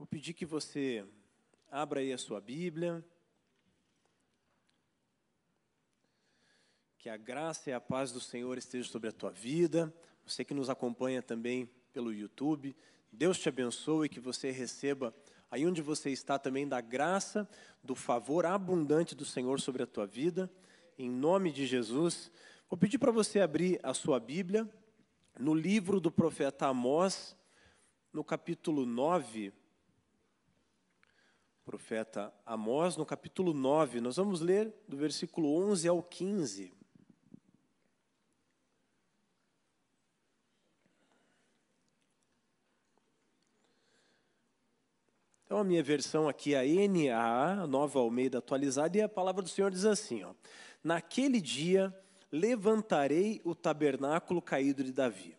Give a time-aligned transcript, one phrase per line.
[0.00, 1.04] Vou pedir que você
[1.70, 3.04] abra aí a sua Bíblia.
[6.96, 9.94] Que a graça e a paz do Senhor estejam sobre a tua vida.
[10.24, 12.74] Você que nos acompanha também pelo YouTube,
[13.12, 15.14] Deus te abençoe e que você receba
[15.50, 17.46] aí onde você está também da graça,
[17.84, 20.50] do favor abundante do Senhor sobre a tua vida.
[20.96, 22.32] Em nome de Jesus,
[22.70, 24.66] vou pedir para você abrir a sua Bíblia
[25.38, 27.36] no livro do profeta Amós,
[28.10, 29.59] no capítulo 9,
[31.70, 36.72] profeta Amós, no capítulo 9, nós vamos ler do versículo 11 ao 15.
[45.44, 49.48] Então, a minha versão aqui é a NAA, Nova Almeida Atualizada, e a palavra do
[49.48, 50.34] Senhor diz assim: ó,
[50.82, 51.96] Naquele dia
[52.32, 55.36] levantarei o tabernáculo caído de Davi.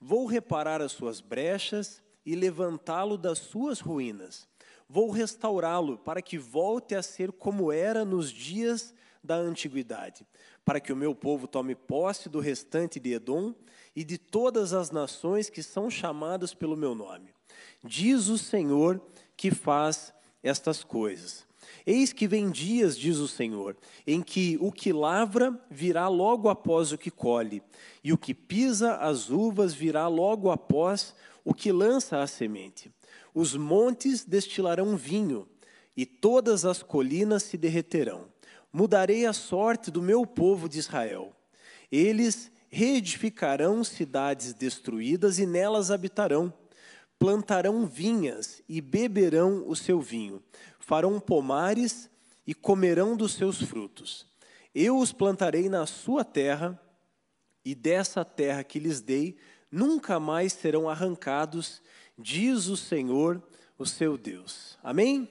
[0.00, 4.48] Vou reparar as suas brechas e levantá-lo das suas ruínas.
[4.88, 10.24] Vou restaurá-lo para que volte a ser como era nos dias da antiguidade,
[10.64, 13.52] para que o meu povo tome posse do restante de Edom
[13.94, 17.34] e de todas as nações que são chamadas pelo meu nome.
[17.82, 19.00] Diz o Senhor
[19.36, 21.46] que faz estas coisas.
[21.84, 26.92] Eis que vem dias, diz o Senhor, em que o que lavra virá logo após
[26.92, 27.62] o que colhe,
[28.04, 32.92] e o que pisa as uvas virá logo após o que lança a semente.
[33.36, 35.46] Os montes destilarão vinho,
[35.94, 38.32] e todas as colinas se derreterão.
[38.72, 41.36] Mudarei a sorte do meu povo de Israel.
[41.92, 46.50] Eles reedificarão cidades destruídas e nelas habitarão.
[47.18, 50.42] Plantarão vinhas e beberão o seu vinho.
[50.80, 52.08] Farão pomares
[52.46, 54.26] e comerão dos seus frutos.
[54.74, 56.80] Eu os plantarei na sua terra,
[57.62, 59.36] e dessa terra que lhes dei,
[59.70, 61.82] nunca mais serão arrancados,
[62.18, 63.42] diz o Senhor,
[63.78, 64.78] o seu Deus.
[64.82, 65.28] Amém?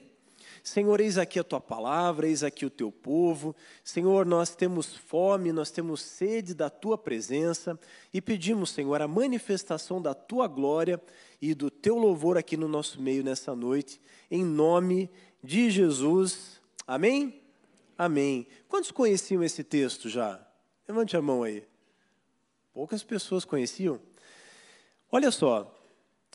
[0.66, 3.54] Senhor, eis aqui a tua palavra, eis aqui o teu povo.
[3.84, 7.78] Senhor, nós temos fome, nós temos sede da tua presença
[8.12, 11.00] e pedimos, Senhor, a manifestação da tua glória
[11.40, 15.08] e do teu louvor aqui no nosso meio nessa noite, em nome
[15.40, 16.60] de Jesus.
[16.84, 17.40] Amém?
[17.96, 18.46] Amém.
[18.68, 20.44] Quantos conheciam esse texto já?
[20.88, 21.62] Levante a mão aí.
[22.74, 24.00] Poucas pessoas conheciam.
[25.12, 25.75] Olha só,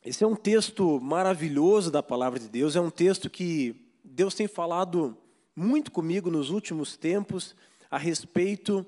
[0.03, 4.47] esse é um texto maravilhoso da palavra de Deus, é um texto que Deus tem
[4.47, 5.15] falado
[5.55, 7.55] muito comigo nos últimos tempos
[7.89, 8.85] a respeito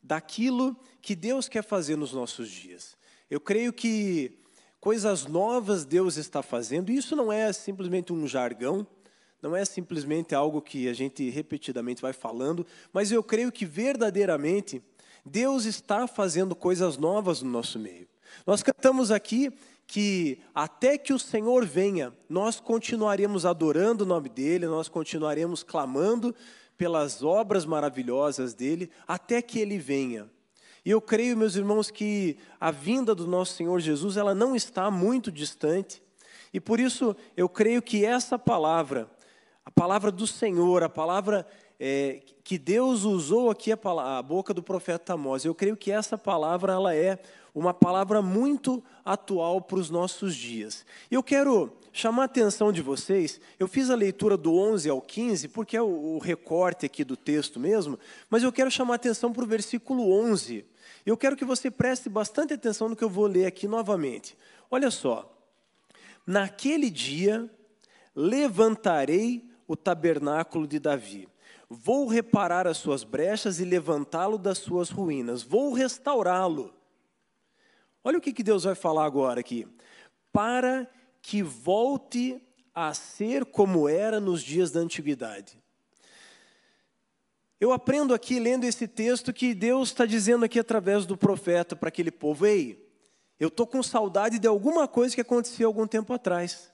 [0.00, 2.96] daquilo que Deus quer fazer nos nossos dias.
[3.28, 4.38] Eu creio que
[4.78, 8.86] coisas novas Deus está fazendo, e isso não é simplesmente um jargão,
[9.40, 14.80] não é simplesmente algo que a gente repetidamente vai falando, mas eu creio que verdadeiramente
[15.26, 18.06] Deus está fazendo coisas novas no nosso meio.
[18.46, 19.52] Nós cantamos aqui
[19.92, 26.34] que até que o Senhor venha, nós continuaremos adorando o nome dEle, nós continuaremos clamando
[26.78, 30.30] pelas obras maravilhosas dEle, até que Ele venha.
[30.82, 34.90] E eu creio, meus irmãos, que a vinda do nosso Senhor Jesus, ela não está
[34.90, 36.02] muito distante,
[36.54, 39.10] e por isso eu creio que essa palavra,
[39.62, 41.46] a palavra do Senhor, a palavra
[41.78, 43.78] é, que Deus usou aqui a,
[44.18, 45.44] a, boca do profeta Amós.
[45.44, 47.18] Eu creio que essa palavra ela é
[47.54, 50.86] uma palavra muito atual para os nossos dias.
[51.10, 53.40] Eu quero chamar a atenção de vocês.
[53.58, 57.60] Eu fiz a leitura do 11 ao 15 porque é o, recorte aqui do texto
[57.60, 57.98] mesmo,
[58.30, 60.64] mas eu quero chamar a atenção para o versículo 11.
[61.04, 64.36] Eu quero que você preste bastante atenção no que eu vou ler aqui novamente.
[64.70, 65.28] Olha só.
[66.26, 67.50] Naquele dia
[68.14, 71.28] levantarei o tabernáculo de Davi
[71.74, 75.42] Vou reparar as suas brechas e levantá-lo das suas ruínas.
[75.42, 76.70] Vou restaurá-lo.
[78.04, 79.66] Olha o que Deus vai falar agora aqui.
[80.32, 80.88] Para
[81.20, 82.42] que volte
[82.74, 85.62] a ser como era nos dias da antiguidade.
[87.60, 91.90] Eu aprendo aqui, lendo esse texto, que Deus está dizendo aqui através do profeta para
[91.90, 92.90] aquele povo: Ei,
[93.38, 96.72] eu estou com saudade de alguma coisa que aconteceu algum tempo atrás.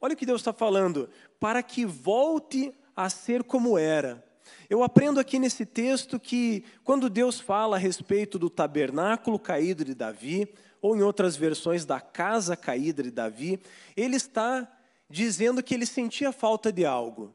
[0.00, 1.10] Olha o que Deus está falando.
[1.40, 4.24] Para que volte a ser como era.
[4.68, 9.94] Eu aprendo aqui nesse texto que, quando Deus fala a respeito do tabernáculo caído de
[9.94, 10.48] Davi,
[10.80, 13.60] ou em outras versões, da casa caída de Davi,
[13.96, 14.70] ele está
[15.08, 17.34] dizendo que ele sentia falta de algo.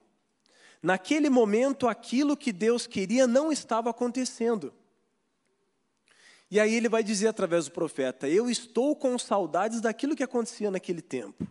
[0.82, 4.74] Naquele momento, aquilo que Deus queria não estava acontecendo.
[6.52, 10.72] E aí ele vai dizer através do profeta: Eu estou com saudades daquilo que acontecia
[10.72, 11.48] naquele tempo.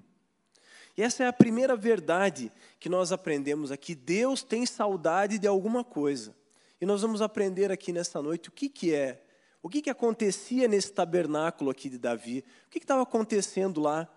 [0.98, 2.50] E essa é a primeira verdade
[2.80, 3.94] que nós aprendemos aqui.
[3.94, 6.34] Deus tem saudade de alguma coisa.
[6.80, 9.22] E nós vamos aprender aqui nesta noite o que, que é,
[9.62, 14.12] o que, que acontecia nesse tabernáculo aqui de Davi, o que estava acontecendo lá,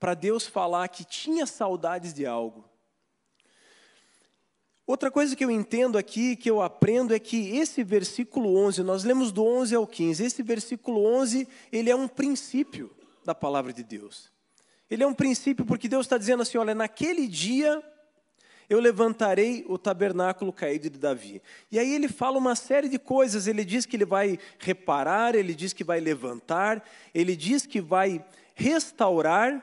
[0.00, 2.64] para Deus falar que tinha saudades de algo.
[4.86, 9.04] Outra coisa que eu entendo aqui, que eu aprendo, é que esse versículo 11, nós
[9.04, 12.90] lemos do 11 ao 15, esse versículo 11, ele é um princípio
[13.26, 14.33] da palavra de Deus.
[14.90, 17.82] Ele é um princípio porque Deus está dizendo assim: olha, naquele dia
[18.68, 21.42] eu levantarei o tabernáculo caído de Davi.
[21.70, 25.54] E aí ele fala uma série de coisas, ele diz que ele vai reparar, ele
[25.54, 26.82] diz que vai levantar,
[27.14, 29.62] ele diz que vai restaurar,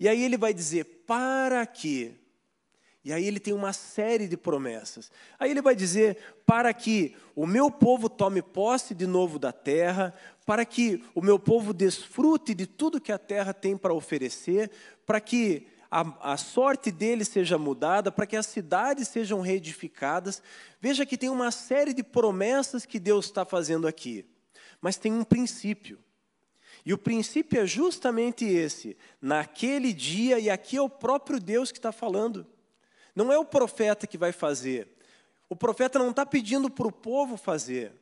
[0.00, 2.14] e aí ele vai dizer: para que
[3.04, 5.10] e aí ele tem uma série de promessas.
[5.38, 10.14] Aí ele vai dizer: para que o meu povo tome posse de novo da terra,
[10.44, 14.70] para que o meu povo desfrute de tudo que a terra tem para oferecer,
[15.06, 20.42] para que a, a, sorte deles seja mudada, para que as cidades sejam reedificadas.
[20.80, 24.26] Veja que tem uma série de promessas que Deus está fazendo aqui,
[24.80, 25.98] mas tem um princípio.
[26.84, 31.78] E o princípio é justamente esse: naquele dia, e aqui é o próprio Deus que
[31.78, 32.46] está falando.
[33.14, 34.88] Não é o profeta que vai fazer.
[35.48, 37.92] O profeta não está pedindo para o povo fazer.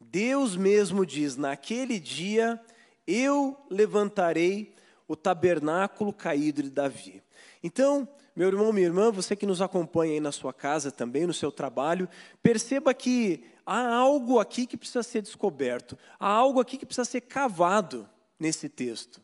[0.00, 2.60] Deus mesmo diz: naquele dia
[3.06, 4.74] eu levantarei
[5.06, 7.22] o tabernáculo caído de Davi.
[7.62, 8.06] Então,
[8.36, 11.50] meu irmão, minha irmã, você que nos acompanha aí na sua casa também, no seu
[11.50, 12.08] trabalho,
[12.42, 17.22] perceba que há algo aqui que precisa ser descoberto, há algo aqui que precisa ser
[17.22, 18.08] cavado
[18.38, 19.20] nesse texto.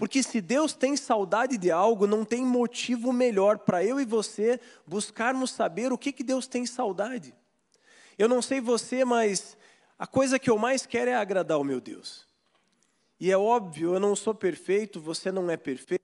[0.00, 4.58] Porque se Deus tem saudade de algo, não tem motivo melhor para eu e você
[4.86, 7.34] buscarmos saber o que, que Deus tem saudade.
[8.16, 9.58] Eu não sei você, mas
[9.98, 12.26] a coisa que eu mais quero é agradar o meu Deus.
[13.20, 16.02] E é óbvio, eu não sou perfeito, você não é perfeito.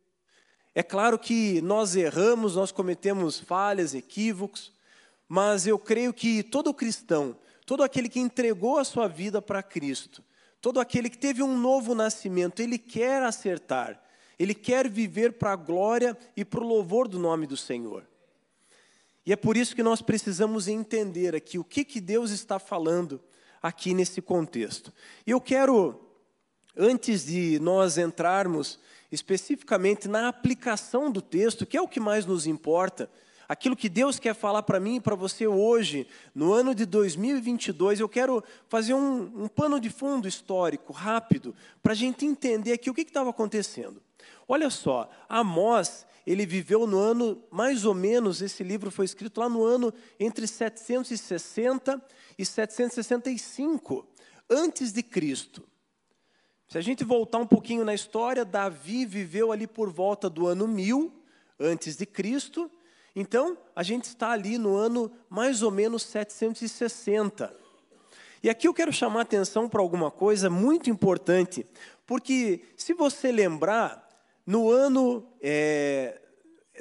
[0.75, 4.75] É claro que nós erramos, nós cometemos falhas, equívocos,
[5.26, 7.34] mas eu creio que todo cristão,
[7.64, 10.22] todo aquele que entregou a sua vida para Cristo,
[10.60, 14.02] Todo aquele que teve um novo nascimento, ele quer acertar,
[14.38, 18.06] ele quer viver para a glória e para o louvor do nome do Senhor.
[19.24, 23.20] E é por isso que nós precisamos entender aqui o que, que Deus está falando
[23.60, 24.92] aqui nesse contexto.
[25.26, 26.00] E eu quero,
[26.76, 28.78] antes de nós entrarmos
[29.10, 33.10] especificamente na aplicação do texto, que é o que mais nos importa,
[33.48, 38.00] aquilo que Deus quer falar para mim e para você hoje, no ano de 2022,
[38.00, 42.90] eu quero fazer um, um pano de fundo histórico, rápido, para a gente entender aqui
[42.90, 44.02] o que estava acontecendo.
[44.48, 49.49] Olha só, Amós, ele viveu no ano, mais ou menos, esse livro foi escrito lá
[49.49, 52.02] no ano entre 760
[52.38, 54.06] e 765,
[54.50, 55.62] antes de Cristo.
[56.69, 60.66] Se a gente voltar um pouquinho na história, Davi viveu ali por volta do ano
[60.66, 61.12] 1000
[61.60, 62.70] antes de Cristo,
[63.18, 67.50] então, a gente está ali no ano mais ou menos 760.
[68.42, 71.64] E aqui eu quero chamar atenção para alguma coisa muito importante,
[72.06, 74.06] porque se você lembrar,
[74.46, 76.20] no ano, é,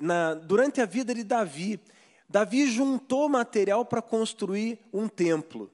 [0.01, 1.79] na, durante a vida de Davi,
[2.27, 5.71] Davi juntou material para construir um templo.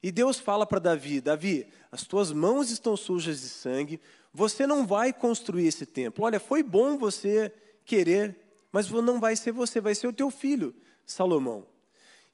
[0.00, 4.00] E Deus fala para Davi: Davi, as tuas mãos estão sujas de sangue,
[4.32, 6.24] você não vai construir esse templo.
[6.24, 7.52] Olha, foi bom você
[7.84, 8.45] querer
[8.76, 10.74] mas não vai ser você, vai ser o teu filho,
[11.06, 11.66] Salomão.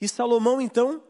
[0.00, 1.00] E Salomão, então,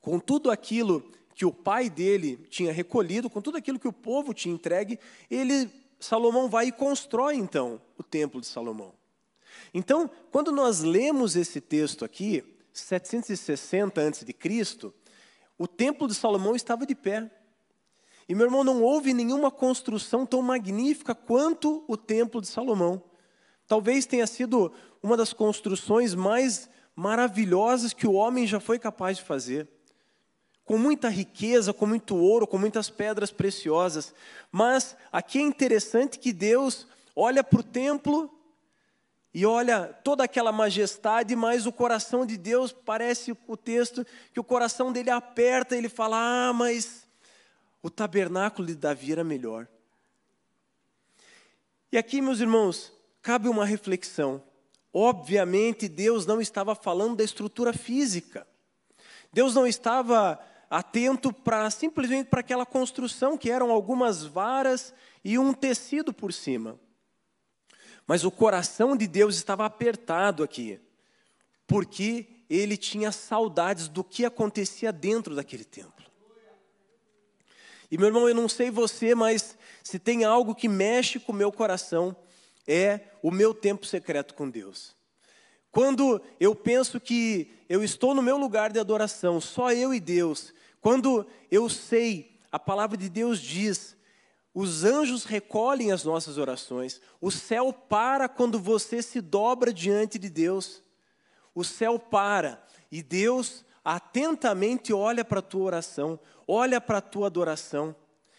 [0.00, 4.32] com tudo aquilo que o pai dele tinha recolhido, com tudo aquilo que o povo
[4.32, 4.98] tinha entregue,
[5.30, 5.70] ele,
[6.00, 8.94] Salomão vai e constrói então o templo de Salomão.
[9.74, 14.92] Então, quando nós lemos esse texto aqui, 760 a.C.,
[15.58, 17.30] o templo de Salomão estava de pé.
[18.26, 23.02] E meu irmão, não houve nenhuma construção tão magnífica quanto o templo de Salomão.
[23.66, 29.24] Talvez tenha sido uma das construções mais maravilhosas que o homem já foi capaz de
[29.24, 29.68] fazer.
[30.64, 34.14] Com muita riqueza, com muito ouro, com muitas pedras preciosas.
[34.50, 38.30] Mas aqui é interessante que Deus olha para o templo
[39.32, 44.44] e olha toda aquela majestade, mas o coração de Deus, parece o texto, que o
[44.44, 46.16] coração dele aperta, ele fala:
[46.48, 47.04] Ah, mas
[47.82, 49.66] o tabernáculo de Davi era melhor.
[51.90, 52.92] E aqui, meus irmãos,
[53.24, 54.42] cabe uma reflexão.
[54.92, 58.46] Obviamente, Deus não estava falando da estrutura física.
[59.32, 60.38] Deus não estava
[60.68, 64.92] atento para simplesmente para aquela construção que eram algumas varas
[65.24, 66.78] e um tecido por cima.
[68.06, 70.78] Mas o coração de Deus estava apertado aqui,
[71.66, 76.04] porque ele tinha saudades do que acontecia dentro daquele templo.
[77.90, 81.34] E meu irmão, eu não sei você, mas se tem algo que mexe com o
[81.34, 82.14] meu coração,
[82.66, 84.94] é o meu tempo secreto com Deus.
[85.70, 90.54] Quando eu penso que eu estou no meu lugar de adoração, só eu e Deus,
[90.80, 93.96] quando eu sei, a palavra de Deus diz:
[94.54, 97.00] Os anjos recolhem as nossas orações.
[97.20, 100.82] O céu para quando você se dobra diante de Deus.
[101.54, 107.26] O céu para e Deus atentamente olha para a tua oração, olha para a tua
[107.26, 107.96] adoração.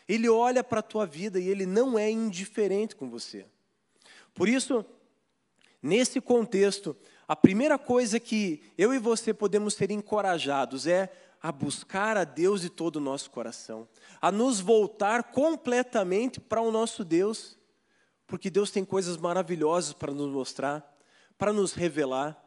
[0.07, 3.45] Ele olha para a tua vida e ele não é indiferente com você.
[4.35, 4.85] Por isso,
[5.81, 6.95] nesse contexto,
[7.27, 11.11] a primeira coisa que eu e você podemos ser encorajados é
[11.41, 13.87] a buscar a Deus de todo o nosso coração,
[14.21, 17.57] a nos voltar completamente para o nosso Deus,
[18.27, 20.85] porque Deus tem coisas maravilhosas para nos mostrar,
[21.37, 22.39] para nos revelar.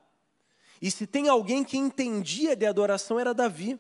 [0.83, 3.79] E se tem alguém que entendia de adoração era Davi.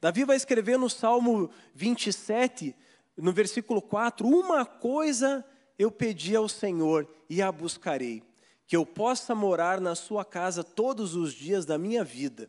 [0.00, 2.76] Davi vai escrever no Salmo 27,
[3.16, 5.44] no versículo 4: Uma coisa
[5.82, 8.22] eu pedi ao Senhor e a buscarei,
[8.66, 12.48] que eu possa morar na sua casa todos os dias da minha vida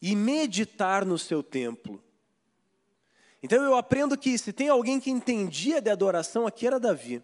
[0.00, 2.02] e meditar no seu templo.
[3.42, 7.22] Então eu aprendo que se tem alguém que entendia de adoração, aqui era Davi.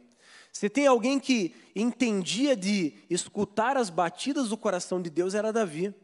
[0.51, 5.95] Se tem alguém que entendia de escutar as batidas do coração de Deus, era Davi.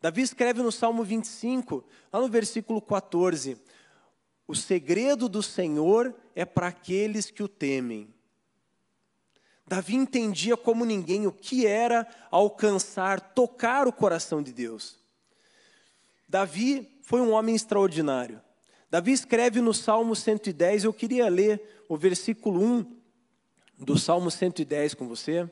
[0.00, 3.56] Davi escreve no Salmo 25, lá no versículo 14:
[4.46, 8.12] O segredo do Senhor é para aqueles que o temem.
[9.70, 14.98] Davi entendia como ninguém o que era alcançar, tocar o coração de Deus.
[16.28, 18.42] Davi foi um homem extraordinário.
[18.90, 23.00] Davi escreve no Salmo 110, eu queria ler o versículo 1
[23.78, 25.48] do Salmo 110 com você.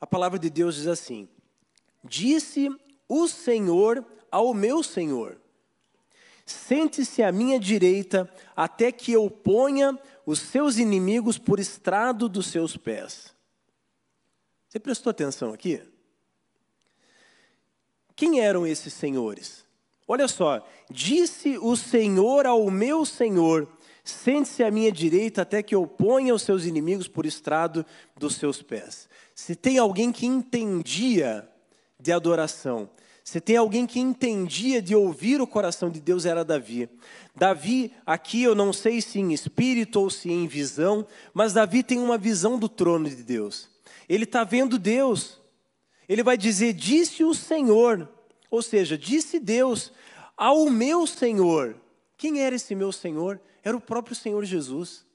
[0.00, 1.28] A palavra de Deus diz assim:
[2.04, 2.68] Disse
[3.08, 5.40] o Senhor ao meu Senhor:
[6.44, 12.76] Sente-se à minha direita, até que eu ponha os seus inimigos por estrado dos seus
[12.76, 13.34] pés.
[14.68, 15.80] Você prestou atenção aqui?
[18.16, 19.64] Quem eram esses senhores?
[20.06, 23.68] Olha só, disse o Senhor ao meu Senhor:
[24.04, 28.60] Sente-se à minha direita até que eu ponha os seus inimigos por estrado dos seus
[28.60, 29.08] pés.
[29.34, 31.48] Se tem alguém que entendia
[32.04, 32.90] de adoração,
[33.24, 36.86] se tem alguém que entendia de ouvir o coração de Deus, era Davi.
[37.34, 41.98] Davi, aqui eu não sei se em espírito ou se em visão, mas Davi tem
[41.98, 43.70] uma visão do trono de Deus.
[44.06, 45.40] Ele está vendo Deus.
[46.06, 48.06] Ele vai dizer: Disse o Senhor,
[48.50, 49.90] ou seja, disse Deus
[50.36, 51.76] ao meu Senhor.
[52.18, 53.40] Quem era esse meu Senhor?
[53.62, 55.06] Era o próprio Senhor Jesus.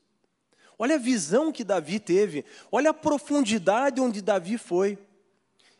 [0.79, 4.97] Olha a visão que Davi teve, olha a profundidade onde Davi foi.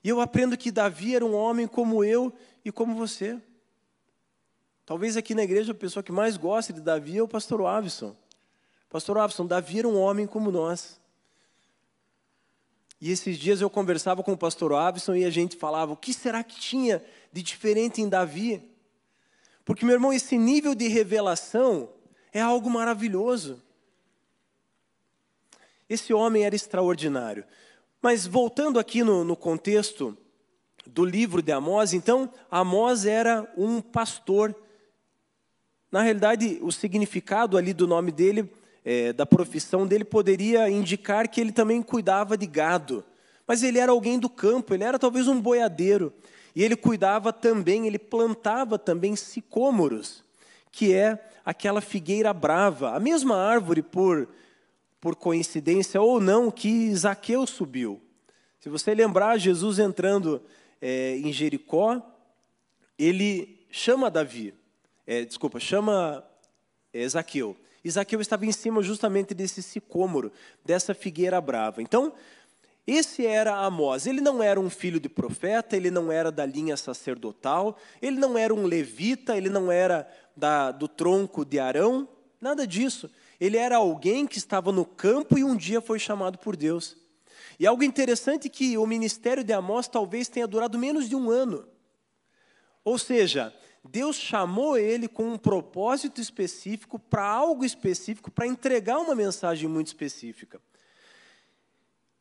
[0.04, 3.40] E eu aprendo que Davi era um homem como eu e como você.
[4.86, 8.16] Talvez aqui na igreja a pessoa que mais gosta de Davi é o pastor Avison.
[8.90, 11.00] Pastor Avison, Davi era um homem como nós.
[13.02, 16.14] E esses dias eu conversava com o pastor Avison e a gente falava: o que
[16.14, 18.68] será que tinha de diferente em Davi?
[19.64, 21.90] Porque, meu irmão, esse nível de revelação
[22.34, 23.62] é algo maravilhoso.
[25.88, 27.46] Esse homem era extraordinário.
[28.02, 30.18] Mas voltando aqui no, no contexto
[30.86, 34.56] do livro de Amós, então, Amós era um pastor.
[35.92, 38.52] Na realidade, o significado ali do nome dele,
[38.86, 43.04] é, da profissão dele, poderia indicar que ele também cuidava de gado.
[43.46, 46.14] Mas ele era alguém do campo, ele era talvez um boiadeiro.
[46.56, 50.24] E ele cuidava também, ele plantava também sicômoros,
[50.72, 54.28] que é aquela figueira brava, a mesma árvore por
[55.00, 58.02] por coincidência ou não, que Zaqueu subiu.
[58.60, 60.42] Se você lembrar, Jesus entrando
[60.82, 62.02] é, em Jericó,
[62.98, 64.54] ele chama Davi,
[65.08, 66.26] é, desculpa, chama
[66.94, 67.56] é, Zaqueu.
[67.84, 70.32] E Zaqueu estava em cima justamente desse sicômoro,
[70.66, 71.82] dessa figueira brava.
[71.82, 72.14] Então,
[72.86, 74.06] esse era Amós.
[74.06, 78.38] Ele não era um filho de profeta, ele não era da linha sacerdotal, ele não
[78.38, 82.08] era um levita, ele não era da, do tronco de Arão,
[82.42, 83.10] nada disso.
[83.40, 86.98] Ele era alguém que estava no campo e um dia foi chamado por Deus.
[87.60, 91.30] E algo interessante é que o ministério de Amós talvez tenha durado menos de um
[91.30, 91.68] ano.
[92.84, 93.54] Ou seja,
[93.84, 99.88] Deus chamou ele com um propósito específico, para algo específico, para entregar uma mensagem muito
[99.88, 100.62] específica.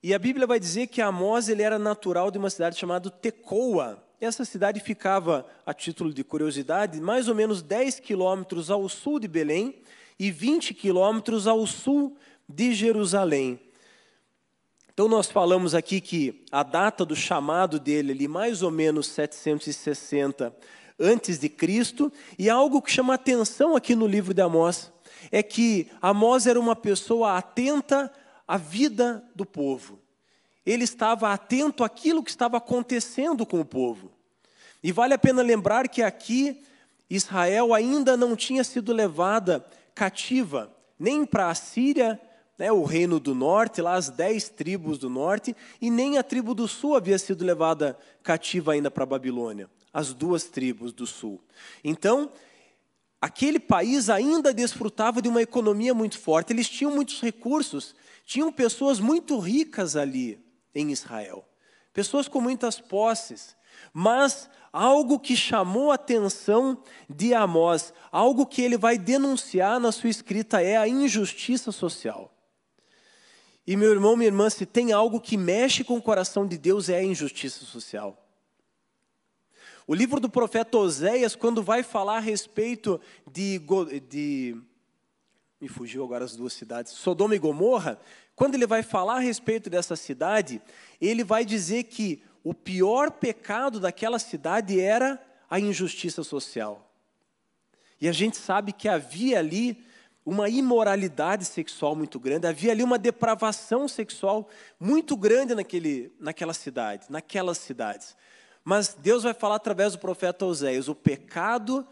[0.03, 4.05] E a Bíblia vai dizer que Amós ele era natural de uma cidade chamada Tecoa.
[4.21, 9.27] Essa cidade ficava, a título de curiosidade, mais ou menos 10 quilômetros ao sul de
[9.27, 9.83] Belém
[10.19, 12.17] e 20 quilômetros ao sul
[12.49, 13.61] de Jerusalém.
[14.93, 20.53] Então, nós falamos aqui que a data do chamado dele, ali, mais ou menos 760
[20.99, 24.93] antes de Cristo, e algo que chama atenção aqui no livro de Amós
[25.31, 28.13] é que Amós era uma pessoa atenta
[28.47, 30.01] à vida do povo.
[30.67, 34.13] ele estava atento àquilo que estava acontecendo com o povo.
[34.83, 36.63] E vale a pena lembrar que aqui
[37.09, 39.65] Israel ainda não tinha sido levada
[39.99, 42.21] cativa, nem para a Síria,
[42.57, 46.55] né, o reino do norte, lá as dez tribos do norte, e nem a tribo
[46.55, 51.43] do sul havia sido levada cativa ainda para a Babilônia, as duas tribos do sul.
[51.83, 52.31] Então,
[53.21, 57.93] aquele país ainda desfrutava de uma economia muito forte, eles tinham muitos recursos,
[58.25, 60.39] tinham pessoas muito ricas ali
[60.73, 61.45] em Israel,
[61.93, 63.57] pessoas com muitas posses,
[63.93, 66.79] mas algo que chamou a atenção
[67.11, 72.33] de Amós, algo que ele vai denunciar na sua escrita é a injustiça social.
[73.67, 76.89] E meu irmão, minha irmã, se tem algo que mexe com o coração de Deus
[76.89, 78.17] é a injustiça social.
[79.85, 83.61] O livro do profeta Oséias, quando vai falar a respeito de,
[84.09, 84.57] de
[85.61, 87.99] me fugiu agora as duas cidades, Sodoma e Gomorra,
[88.37, 90.63] quando ele vai falar a respeito dessa cidade,
[91.01, 96.91] ele vai dizer que o pior pecado daquela cidade era a injustiça social.
[98.01, 99.85] E a gente sabe que havia ali
[100.25, 104.49] uma imoralidade sexual muito grande, havia ali uma depravação sexual
[104.81, 108.17] muito grande naquele, naquela cidade, naquelas cidades.
[108.65, 111.87] Mas Deus vai falar através do profeta Oséias: o pecado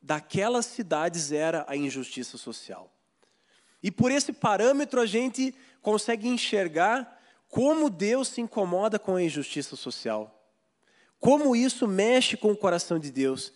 [0.00, 2.92] daquelas cidades era a injustiça social.
[3.82, 7.15] E por esse parâmetro a gente consegue enxergar
[7.56, 10.46] como Deus se incomoda com a injustiça social.
[11.18, 13.50] Como isso mexe com o coração de Deus.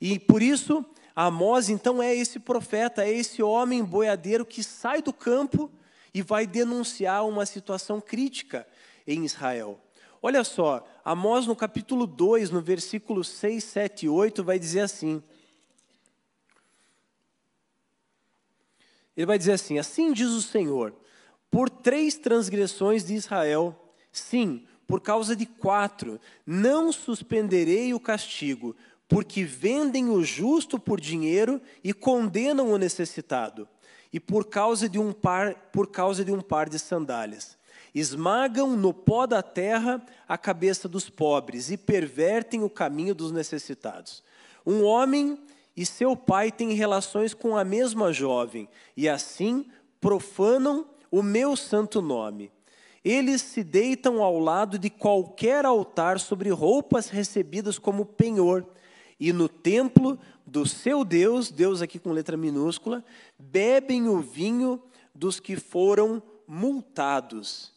[0.00, 0.82] E por isso,
[1.14, 5.70] Amós então é esse profeta, é esse homem boiadeiro que sai do campo
[6.14, 8.66] e vai denunciar uma situação crítica
[9.06, 9.78] em Israel.
[10.22, 15.22] Olha só, Amós no capítulo 2, no versículo 6, 7 e 8, vai dizer assim:
[19.14, 20.94] Ele vai dizer assim: Assim diz o Senhor,
[21.50, 23.74] por três transgressões de Israel,
[24.10, 28.76] sim, por causa de quatro, não suspenderei o castigo,
[29.08, 33.68] porque vendem o justo por dinheiro e condenam o necessitado,
[34.12, 37.56] e por causa de um par, por causa de um par de sandálias.
[37.94, 44.22] Esmagam no pó da terra a cabeça dos pobres e pervertem o caminho dos necessitados.
[44.66, 45.38] Um homem
[45.76, 49.66] e seu pai têm relações com a mesma jovem, e assim
[50.00, 52.50] profanam o meu santo nome.
[53.04, 58.66] Eles se deitam ao lado de qualquer altar sobre roupas recebidas como penhor,
[59.20, 63.04] e no templo do seu Deus, Deus aqui com letra minúscula,
[63.38, 64.82] bebem o vinho
[65.14, 67.72] dos que foram multados.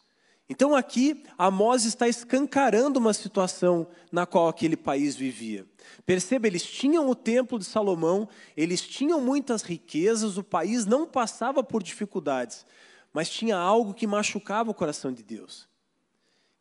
[0.49, 5.63] Então aqui Amós está escancarando uma situação na qual aquele país vivia.
[6.07, 11.63] Perceba, eles tinham o templo de Salomão, eles tinham muitas riquezas, o país não passava
[11.63, 12.65] por dificuldades,
[13.13, 15.67] mas tinha algo que machucava o coração de Deus,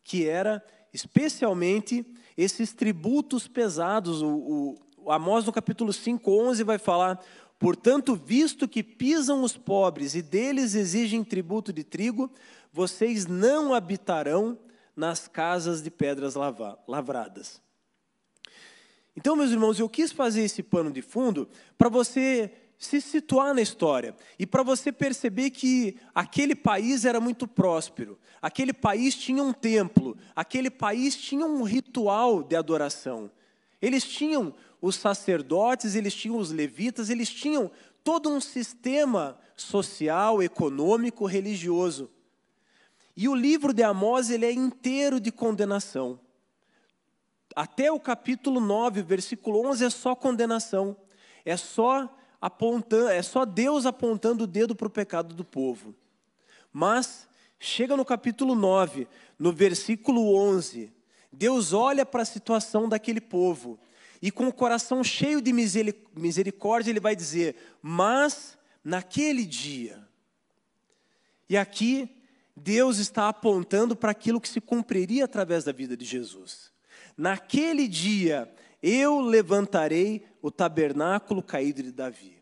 [0.02, 2.04] que era especialmente
[2.36, 4.22] esses tributos pesados.
[4.22, 7.20] O, o, Amós no capítulo 5, 11 vai falar:
[7.58, 12.30] Portanto, visto que pisam os pobres e deles exigem tributo de trigo,
[12.72, 14.58] vocês não habitarão
[14.94, 16.34] nas casas de pedras
[16.86, 17.60] lavradas.
[19.16, 23.62] Então, meus irmãos, eu quis fazer esse pano de fundo para você se situar na
[23.62, 29.52] história e para você perceber que aquele país era muito próspero, aquele país tinha um
[29.52, 33.30] templo, aquele país tinha um ritual de adoração.
[33.80, 37.70] Eles tinham os sacerdotes, eles tinham os levitas, eles tinham
[38.04, 42.10] todo um sistema social, econômico, religioso.
[43.16, 46.20] E o livro de Amós ele é inteiro de condenação.
[47.54, 50.94] Até o capítulo 9, versículo 11 é só condenação.
[51.44, 55.94] É só apontando, é só Deus apontando o dedo para o pecado do povo.
[56.72, 60.92] Mas chega no capítulo 9, no versículo 11,
[61.32, 63.78] Deus olha para a situação daquele povo
[64.20, 70.06] e com o coração cheio de misericórdia ele vai dizer: "Mas naquele dia".
[71.48, 72.10] E aqui
[72.56, 76.72] Deus está apontando para aquilo que se cumpriria através da vida de Jesus.
[77.16, 78.50] Naquele dia
[78.82, 82.36] eu levantarei o tabernáculo caído de Davi.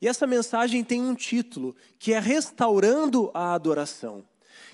[0.00, 4.24] E essa mensagem tem um título, que é Restaurando a Adoração.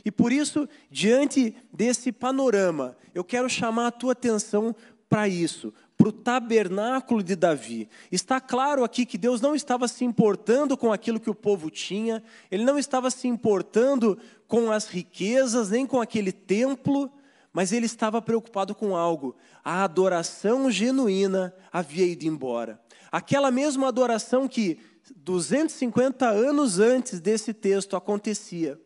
[0.04, 4.76] E por isso, diante desse panorama, eu quero chamar a tua atenção
[5.08, 7.88] para isso, para o tabernáculo de Davi.
[8.12, 12.22] Está claro aqui que Deus não estava se importando com aquilo que o povo tinha,
[12.50, 17.10] ele não estava se importando com as riquezas, nem com aquele templo,
[17.54, 19.36] mas ele estava preocupado com algo.
[19.64, 22.80] A adoração genuína havia ido embora.
[23.12, 24.80] Aquela mesma adoração que
[25.16, 28.78] 250 anos antes desse texto acontecia.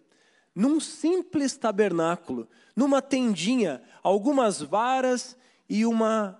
[0.54, 5.37] num simples tabernáculo, numa tendinha, algumas varas
[5.68, 6.37] e uma,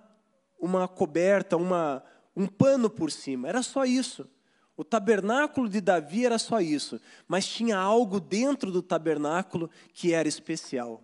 [0.59, 2.03] uma coberta, uma,
[2.35, 3.47] um pano por cima.
[3.47, 4.29] Era só isso.
[4.75, 10.27] O tabernáculo de Davi era só isso, mas tinha algo dentro do tabernáculo que era
[10.27, 11.01] especial,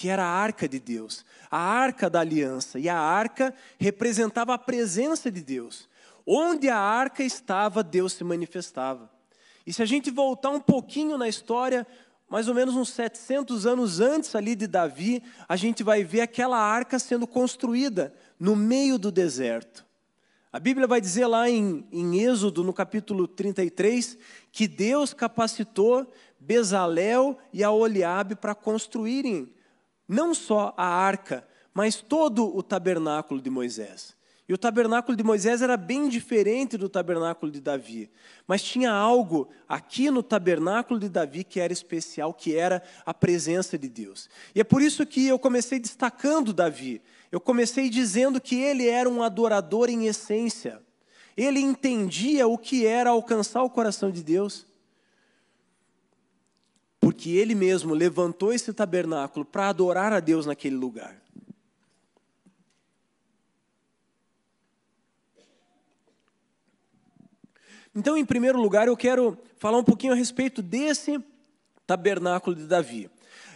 [0.00, 4.58] que era a arca de Deus, a arca da aliança, e a arca representava a
[4.58, 5.86] presença de Deus.
[6.26, 9.10] Onde a arca estava, Deus se manifestava.
[9.66, 11.86] E se a gente voltar um pouquinho na história,
[12.30, 16.58] mais ou menos uns 700 anos antes ali de Davi, a gente vai ver aquela
[16.58, 19.84] arca sendo construída no meio do deserto.
[20.50, 24.16] A Bíblia vai dizer lá em, em Êxodo, no capítulo 33,
[24.50, 26.10] que Deus capacitou
[26.40, 29.52] Bezalel e a Oliabe para construírem
[30.10, 34.16] não só a arca, mas todo o tabernáculo de Moisés.
[34.48, 38.10] E o tabernáculo de Moisés era bem diferente do tabernáculo de Davi.
[38.48, 43.78] Mas tinha algo aqui no tabernáculo de Davi que era especial, que era a presença
[43.78, 44.28] de Deus.
[44.52, 47.00] E é por isso que eu comecei destacando Davi.
[47.30, 50.82] Eu comecei dizendo que ele era um adorador em essência.
[51.36, 54.66] Ele entendia o que era alcançar o coração de Deus.
[57.00, 61.20] Porque ele mesmo levantou esse tabernáculo para adorar a Deus naquele lugar.
[67.94, 71.20] Então, em primeiro lugar, eu quero falar um pouquinho a respeito desse
[71.86, 73.10] tabernáculo de Davi.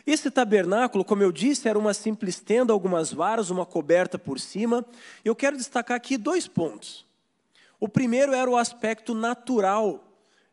[0.07, 4.85] Esse tabernáculo, como eu disse, era uma simples tenda, algumas varas, uma coberta por cima.
[5.25, 7.07] Eu quero destacar aqui dois pontos.
[7.81, 10.05] O primeiro era o aspecto natural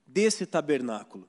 [0.06, 1.28] desse tabernáculo.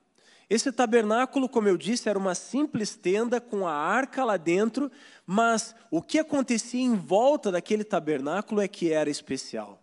[0.49, 4.91] Esse tabernáculo, como eu disse, era uma simples tenda com a arca lá dentro,
[5.25, 9.81] mas o que acontecia em volta daquele tabernáculo é que era especial.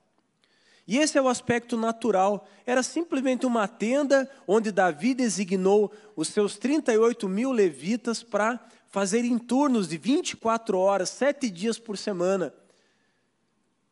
[0.87, 2.49] E esse é o aspecto natural.
[2.67, 9.89] Era simplesmente uma tenda onde Davi designou os seus 38 mil levitas para fazerem turnos
[9.89, 12.53] de 24 horas, sete dias por semana.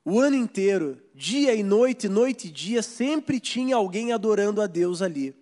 [0.04, 5.00] O ano inteiro, dia e noite, noite e dia, sempre tinha alguém adorando a Deus
[5.00, 5.36] ali.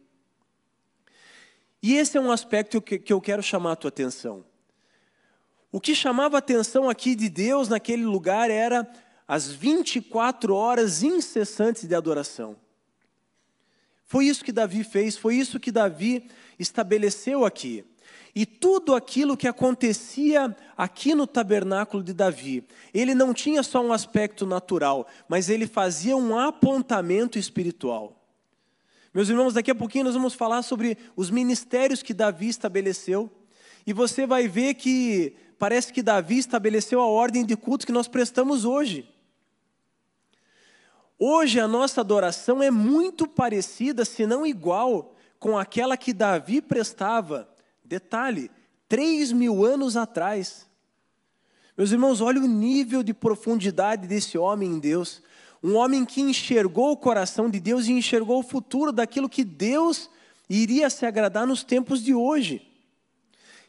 [1.82, 4.44] E esse é um aspecto que eu quero chamar a tua atenção.
[5.70, 8.90] O que chamava a atenção aqui de Deus naquele lugar era
[9.28, 12.56] as 24 horas incessantes de adoração.
[14.06, 17.84] Foi isso que Davi fez, foi isso que Davi estabeleceu aqui.
[18.34, 23.92] E tudo aquilo que acontecia aqui no tabernáculo de Davi, ele não tinha só um
[23.92, 28.15] aspecto natural, mas ele fazia um apontamento espiritual.
[29.16, 33.30] Meus irmãos, daqui a pouquinho nós vamos falar sobre os ministérios que Davi estabeleceu,
[33.86, 38.08] e você vai ver que parece que Davi estabeleceu a ordem de culto que nós
[38.08, 39.08] prestamos hoje.
[41.18, 47.48] Hoje a nossa adoração é muito parecida, se não igual, com aquela que Davi prestava.
[47.82, 48.50] Detalhe,
[48.86, 50.66] três mil anos atrás.
[51.74, 55.22] Meus irmãos, olha o nível de profundidade desse homem em Deus.
[55.66, 60.08] Um homem que enxergou o coração de Deus e enxergou o futuro daquilo que Deus
[60.48, 62.64] iria se agradar nos tempos de hoje.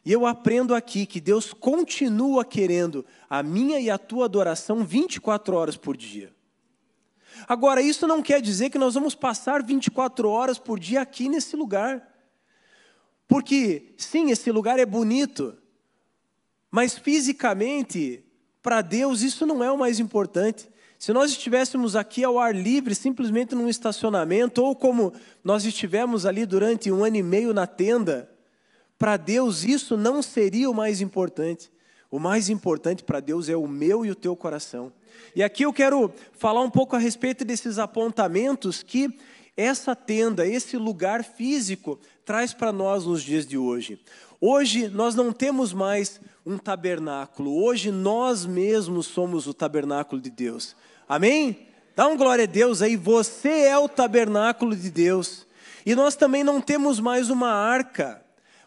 [0.05, 5.55] E eu aprendo aqui que Deus continua querendo a minha e a tua adoração 24
[5.55, 6.31] horas por dia.
[7.47, 11.55] Agora, isso não quer dizer que nós vamos passar 24 horas por dia aqui nesse
[11.55, 12.07] lugar.
[13.27, 15.57] Porque, sim, esse lugar é bonito,
[16.69, 18.23] mas fisicamente,
[18.61, 20.69] para Deus, isso não é o mais importante.
[20.99, 26.45] Se nós estivéssemos aqui ao ar livre, simplesmente num estacionamento, ou como nós estivemos ali
[26.45, 28.29] durante um ano e meio na tenda,
[28.97, 31.71] para Deus isso não seria o mais importante.
[32.09, 34.91] O mais importante para Deus é o meu e o teu coração.
[35.35, 39.13] E aqui eu quero falar um pouco a respeito desses apontamentos que
[39.57, 43.99] essa tenda, esse lugar físico, traz para nós nos dias de hoje.
[44.39, 50.75] Hoje nós não temos mais um tabernáculo, hoje nós mesmos somos o tabernáculo de Deus.
[51.09, 51.67] Amém?
[51.95, 55.47] Dá um glória a Deus aí, você é o tabernáculo de Deus.
[55.83, 58.21] E nós também não temos mais uma arca.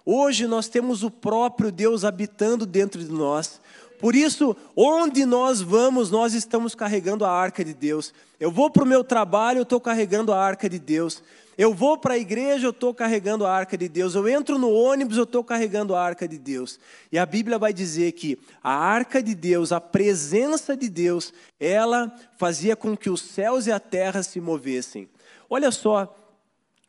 [0.04, 3.60] Hoje nós temos o próprio Deus habitando dentro de nós.
[4.00, 8.14] Por isso, onde nós vamos, nós estamos carregando a arca de Deus.
[8.38, 11.22] Eu vou para o meu trabalho, eu estou carregando a arca de Deus.
[11.58, 14.14] Eu vou para a igreja, eu estou carregando a arca de Deus.
[14.14, 16.80] Eu entro no ônibus, eu estou carregando a arca de Deus.
[17.12, 22.10] E a Bíblia vai dizer que a arca de Deus, a presença de Deus, ela
[22.38, 25.06] fazia com que os céus e a terra se movessem.
[25.50, 26.16] Olha só,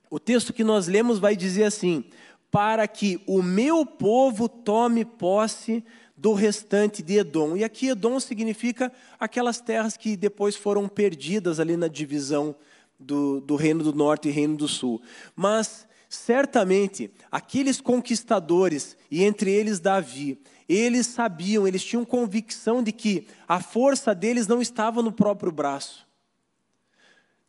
[0.10, 2.06] o texto que nós lemos vai dizer assim:
[2.50, 5.84] para que o meu povo tome posse
[6.22, 7.58] do restante de Edom.
[7.58, 12.56] E aqui Edom significa aquelas terras que depois foram perdidas ali na divisão
[13.00, 15.02] do, do Reino do Norte e Reino do Sul.
[15.36, 23.26] Mas Certamente, aqueles conquistadores, e entre eles Davi, eles sabiam, eles tinham convicção de que
[23.48, 26.06] a força deles não estava no próprio braço.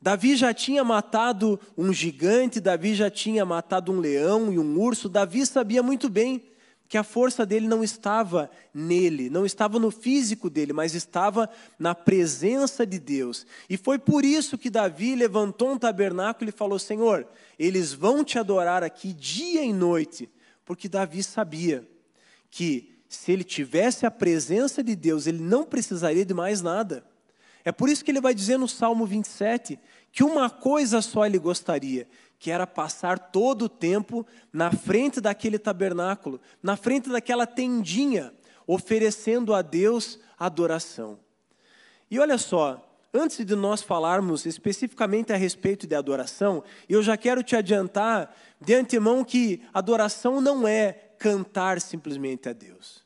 [0.01, 5.09] Davi já tinha matado um gigante, Davi já tinha matado um leão e um urso.
[5.09, 6.41] Davi sabia muito bem
[6.93, 11.95] que a força dele não estava nele, não estava no físico dele, mas estava na
[11.95, 13.47] presença de Deus.
[13.67, 17.27] E foi por isso que Davi levantou um tabernáculo e falou: Senhor,
[17.59, 20.29] eles vão te adorar aqui dia e noite,
[20.67, 21.89] porque Davi sabia
[22.51, 27.07] que se ele tivesse a presença de Deus, ele não precisaria de mais nada.
[27.65, 29.81] É por isso que ele vai dizer no Salmo 27
[30.13, 32.07] que uma coisa só ele gostaria,
[32.43, 38.35] que era passar todo o tempo na frente daquele tabernáculo, na frente daquela tendinha,
[38.67, 41.21] oferecendo a Deus adoração.
[42.11, 47.45] E olha só, antes de nós falarmos especificamente a respeito de adoração, eu já quero
[47.45, 53.05] te adiantar de antemão que adoração não é cantar simplesmente a Deus.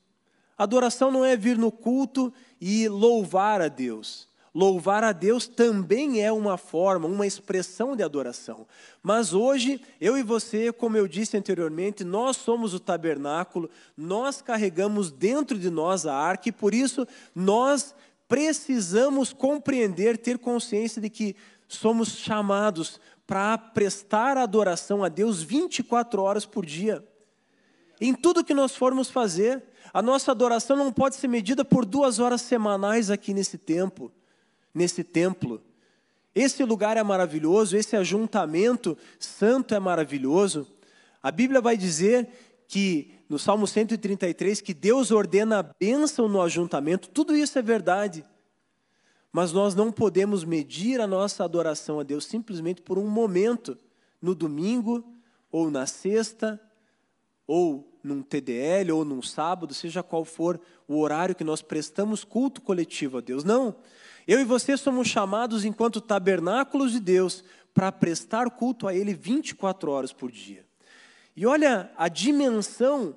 [0.57, 4.27] Adoração não é vir no culto e louvar a Deus.
[4.57, 8.67] Louvar a Deus também é uma forma, uma expressão de adoração.
[9.03, 15.11] Mas hoje, eu e você, como eu disse anteriormente, nós somos o tabernáculo, nós carregamos
[15.11, 17.95] dentro de nós a arca e por isso nós
[18.27, 21.37] precisamos compreender, ter consciência de que
[21.69, 27.07] somos chamados para prestar adoração a Deus 24 horas por dia.
[28.01, 32.19] Em tudo que nós formos fazer, a nossa adoração não pode ser medida por duas
[32.19, 34.11] horas semanais aqui nesse tempo
[34.77, 35.63] nesse templo.
[36.35, 40.67] Esse lugar é maravilhoso, esse ajuntamento santo é maravilhoso.
[41.23, 42.29] A Bíblia vai dizer
[42.69, 48.23] que, no Salmo 133, que Deus ordena a bênção no ajuntamento, tudo isso é verdade.
[49.33, 53.79] Mas nós não podemos medir a nossa adoração a Deus simplesmente por um momento,
[54.21, 55.11] no domingo,
[55.51, 56.61] ou na sexta,
[57.47, 62.61] ou num TDL, ou num sábado, seja qual for o horário que nós prestamos culto
[62.61, 63.43] coletivo a Deus.
[63.43, 63.75] Não.
[64.27, 69.91] Eu e você somos chamados, enquanto tabernáculos de Deus, para prestar culto a Ele 24
[69.91, 70.67] horas por dia.
[71.37, 73.17] E olha a dimensão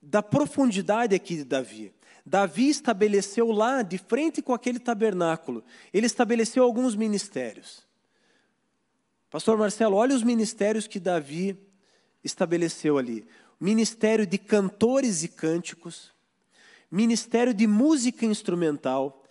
[0.00, 1.92] da profundidade aqui de Davi.
[2.24, 7.86] Davi estabeleceu lá, de frente com aquele tabernáculo, ele estabeleceu alguns ministérios.
[9.30, 11.56] Pastor Marcelo, olha os ministérios que Davi
[12.24, 13.26] estabeleceu ali:
[13.60, 16.12] ministério de cantores e cânticos,
[16.90, 19.22] ministério de música instrumental,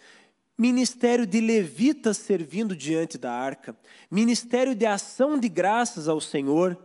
[0.58, 3.76] ministério de levitas servindo diante da arca,
[4.10, 6.78] ministério de ação de graças ao Senhor,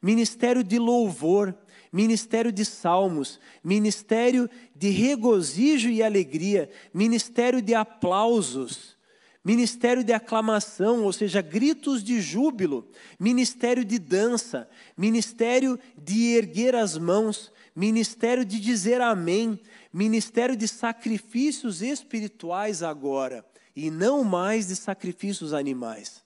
[0.00, 1.54] ministério de louvor,
[1.92, 8.96] ministério de salmos, ministério de regozijo e alegria, ministério de aplausos,
[9.44, 12.86] ministério de aclamação, ou seja, gritos de júbilo,
[13.18, 19.58] ministério de dança, ministério de erguer as mãos, ministério de dizer amém,
[19.92, 26.22] ministério de sacrifícios espirituais agora, e não mais de sacrifícios animais.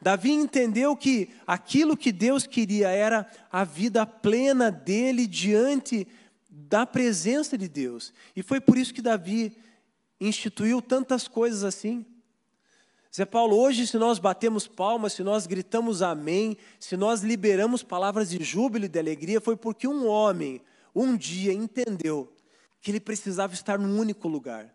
[0.00, 6.06] Davi entendeu que aquilo que Deus queria era a vida plena dele diante
[6.50, 8.12] da presença de Deus.
[8.34, 9.56] E foi por isso que Davi
[10.20, 12.04] instituiu tantas coisas assim.
[13.14, 18.30] Zé Paulo, hoje, se nós batemos palmas, se nós gritamos amém, se nós liberamos palavras
[18.30, 20.60] de júbilo e de alegria, foi porque um homem,
[20.94, 22.33] um dia, entendeu
[22.84, 24.70] que ele precisava estar num único lugar,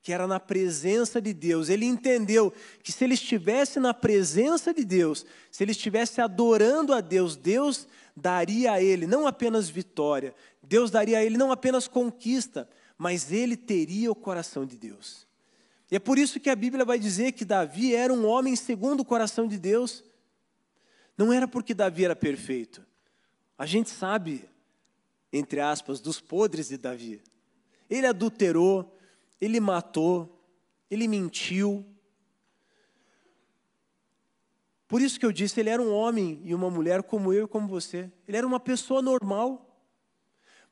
[0.00, 1.68] que era na presença de Deus.
[1.68, 2.52] Ele entendeu
[2.84, 7.88] que se ele estivesse na presença de Deus, se ele estivesse adorando a Deus, Deus
[8.16, 13.56] daria a ele não apenas vitória, Deus daria a ele não apenas conquista, mas ele
[13.56, 15.26] teria o coração de Deus.
[15.90, 19.00] E é por isso que a Bíblia vai dizer que Davi era um homem segundo
[19.00, 20.04] o coração de Deus.
[21.18, 22.86] Não era porque Davi era perfeito.
[23.58, 24.48] A gente sabe,
[25.32, 27.20] entre aspas, dos podres de Davi.
[27.92, 28.96] Ele adulterou,
[29.38, 30.42] ele matou,
[30.90, 31.84] ele mentiu.
[34.88, 37.48] Por isso que eu disse, ele era um homem e uma mulher como eu e
[37.48, 38.10] como você.
[38.26, 39.78] Ele era uma pessoa normal.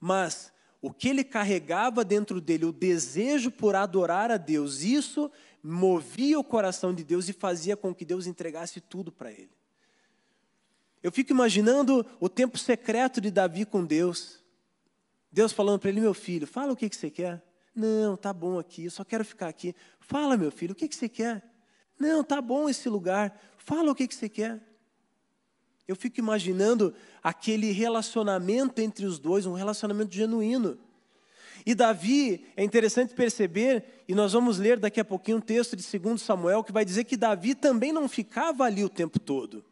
[0.00, 5.30] Mas o que ele carregava dentro dele, o desejo por adorar a Deus, isso
[5.62, 9.50] movia o coração de Deus e fazia com que Deus entregasse tudo para ele.
[11.02, 14.39] Eu fico imaginando o tempo secreto de Davi com Deus.
[15.32, 17.42] Deus falando para ele, meu filho, fala o que, que você quer.
[17.74, 19.74] Não, tá bom aqui, eu só quero ficar aqui.
[20.00, 21.42] Fala, meu filho, o que, que você quer?
[21.98, 23.38] Não, tá bom esse lugar.
[23.58, 24.60] Fala o que, que você quer.
[25.86, 30.78] Eu fico imaginando aquele relacionamento entre os dois, um relacionamento genuíno.
[31.66, 35.98] E Davi, é interessante perceber, e nós vamos ler daqui a pouquinho um texto de
[35.98, 39.64] 2 Samuel que vai dizer que Davi também não ficava ali o tempo todo.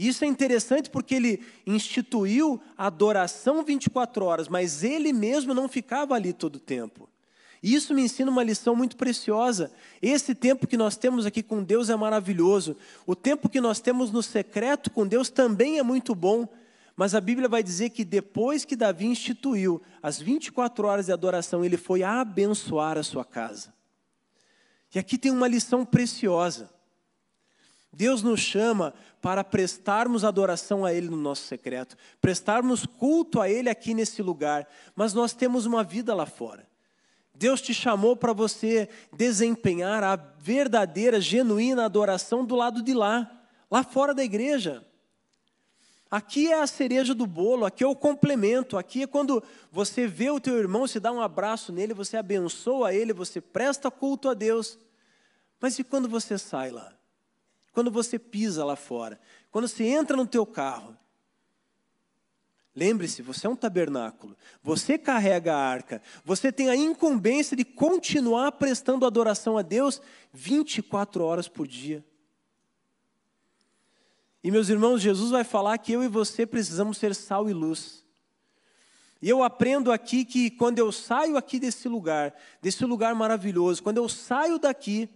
[0.00, 6.14] Isso é interessante porque ele instituiu a adoração 24 horas, mas ele mesmo não ficava
[6.14, 7.06] ali todo o tempo.
[7.62, 9.70] Isso me ensina uma lição muito preciosa.
[10.00, 12.78] Esse tempo que nós temos aqui com Deus é maravilhoso.
[13.06, 16.48] O tempo que nós temos no secreto com Deus também é muito bom.
[16.96, 21.62] Mas a Bíblia vai dizer que depois que Davi instituiu as 24 horas de adoração,
[21.62, 23.74] ele foi abençoar a sua casa.
[24.94, 26.70] E aqui tem uma lição preciosa.
[27.92, 33.68] Deus nos chama para prestarmos adoração a Ele no nosso secreto, prestarmos culto a Ele
[33.68, 36.66] aqui nesse lugar, mas nós temos uma vida lá fora.
[37.34, 43.30] Deus te chamou para você desempenhar a verdadeira, genuína adoração do lado de lá,
[43.70, 44.86] lá fora da igreja.
[46.10, 50.28] Aqui é a cereja do bolo, aqui é o complemento, aqui é quando você vê
[50.28, 54.34] o teu irmão, se dá um abraço nele, você abençoa ele, você presta culto a
[54.34, 54.76] Deus.
[55.60, 56.92] Mas e quando você sai lá?
[57.72, 59.20] Quando você pisa lá fora?
[59.50, 60.96] Quando você entra no teu carro?
[62.74, 68.52] Lembre-se, você é um tabernáculo, você carrega a arca, você tem a incumbência de continuar
[68.52, 70.00] prestando adoração a Deus
[70.32, 72.04] 24 horas por dia.
[74.42, 78.04] E meus irmãos, Jesus vai falar que eu e você precisamos ser sal e luz.
[79.20, 83.98] E eu aprendo aqui que quando eu saio aqui desse lugar, desse lugar maravilhoso, quando
[83.98, 85.10] eu saio daqui,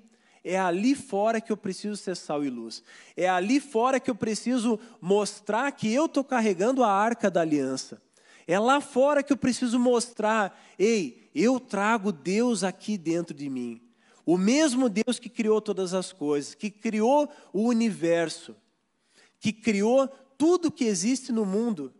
[0.44, 2.82] é ali fora que eu preciso ser sal e luz.
[3.16, 8.00] É ali fora que eu preciso mostrar que eu estou carregando a arca da aliança.
[8.46, 13.80] É lá fora que eu preciso mostrar, ei, eu trago Deus aqui dentro de mim.
[14.26, 18.54] O mesmo Deus que criou todas as coisas, que criou o universo,
[19.40, 21.92] que criou tudo que existe no mundo,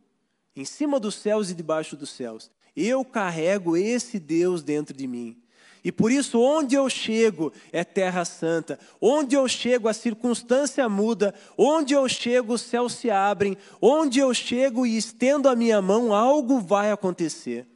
[0.54, 2.50] em cima dos céus e debaixo dos céus.
[2.76, 5.43] Eu carrego esse Deus dentro de mim.
[5.85, 8.79] E por isso, onde eu chego é terra santa.
[8.99, 11.35] Onde eu chego, a circunstância muda.
[11.59, 13.55] Onde eu chego, os céus se abrem.
[13.83, 17.66] Onde eu chego e estendo a minha mão, algo vai acontecer.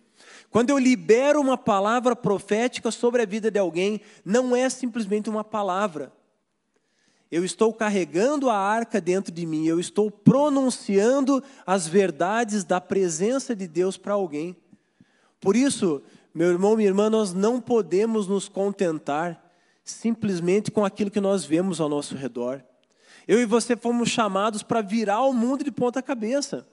[0.50, 5.44] Quando eu libero uma palavra profética sobre a vida de alguém, não é simplesmente uma
[5.44, 6.10] palavra.
[7.30, 13.54] Eu estou carregando a arca dentro de mim, eu estou pronunciando as verdades da presença
[13.54, 14.56] de Deus para alguém.
[15.38, 16.02] Por isso,
[16.38, 19.44] meu irmão, minha irmã, nós não podemos nos contentar
[19.82, 22.62] simplesmente com aquilo que nós vemos ao nosso redor.
[23.26, 26.64] Eu e você fomos chamados para virar o mundo de ponta cabeça.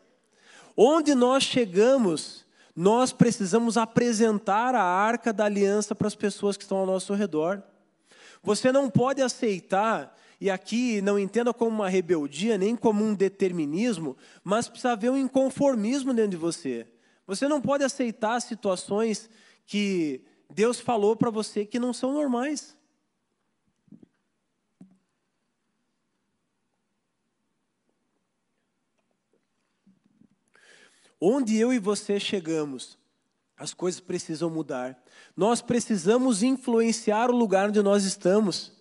[0.78, 6.78] Onde nós chegamos, nós precisamos apresentar a arca da aliança para as pessoas que estão
[6.78, 7.64] ao nosso redor.
[8.44, 14.16] Você não pode aceitar e aqui não entenda como uma rebeldia, nem como um determinismo,
[14.44, 16.86] mas precisa haver um inconformismo dentro de você.
[17.26, 19.28] Você não pode aceitar situações
[19.66, 22.76] que Deus falou para você que não são normais.
[31.20, 32.98] Onde eu e você chegamos,
[33.58, 35.02] as coisas precisam mudar.
[35.36, 38.74] Nós precisamos influenciar o lugar onde nós estamos.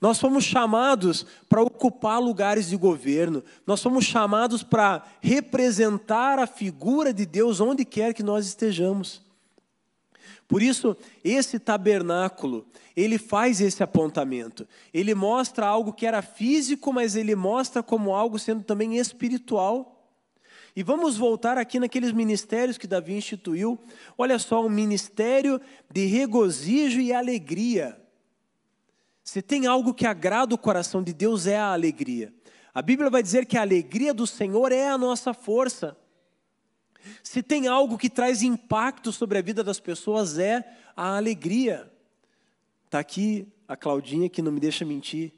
[0.00, 7.14] Nós fomos chamados para ocupar lugares de governo, nós fomos chamados para representar a figura
[7.14, 9.25] de Deus onde quer que nós estejamos.
[10.48, 14.66] Por isso, esse tabernáculo, ele faz esse apontamento.
[14.92, 19.96] Ele mostra algo que era físico, mas ele mostra como algo sendo também espiritual.
[20.74, 23.78] E vamos voltar aqui naqueles ministérios que Davi instituiu.
[24.18, 25.60] Olha só, um ministério
[25.90, 27.98] de regozijo e alegria.
[29.24, 32.32] Se tem algo que agrada o coração de Deus é a alegria.
[32.74, 35.96] A Bíblia vai dizer que a alegria do Senhor é a nossa força.
[37.22, 40.64] Se tem algo que traz impacto sobre a vida das pessoas é
[40.96, 41.90] a alegria.
[42.86, 45.32] Está aqui a Claudinha que não me deixa mentir.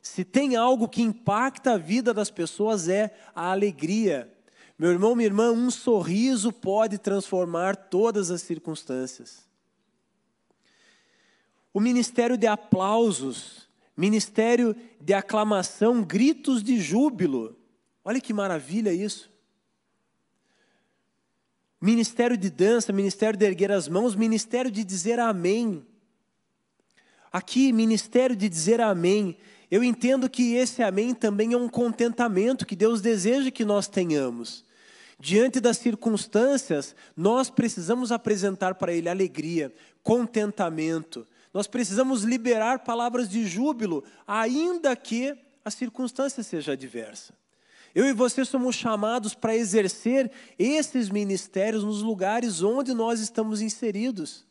[0.00, 4.32] Se tem algo que impacta a vida das pessoas é a alegria.
[4.76, 9.46] Meu irmão, minha irmã, um sorriso pode transformar todas as circunstâncias.
[11.72, 17.56] O ministério de aplausos, ministério de aclamação, gritos de júbilo.
[18.04, 19.31] Olha que maravilha isso.
[21.82, 25.84] Ministério de dança, ministério de erguer as mãos, ministério de dizer amém.
[27.32, 29.36] Aqui, ministério de dizer amém.
[29.68, 34.64] Eu entendo que esse amém também é um contentamento que Deus deseja que nós tenhamos.
[35.18, 39.74] Diante das circunstâncias, nós precisamos apresentar para Ele alegria,
[40.04, 47.34] contentamento, nós precisamos liberar palavras de júbilo, ainda que a circunstância seja adversa.
[47.94, 54.46] Eu e você somos chamados para exercer esses ministérios nos lugares onde nós estamos inseridos.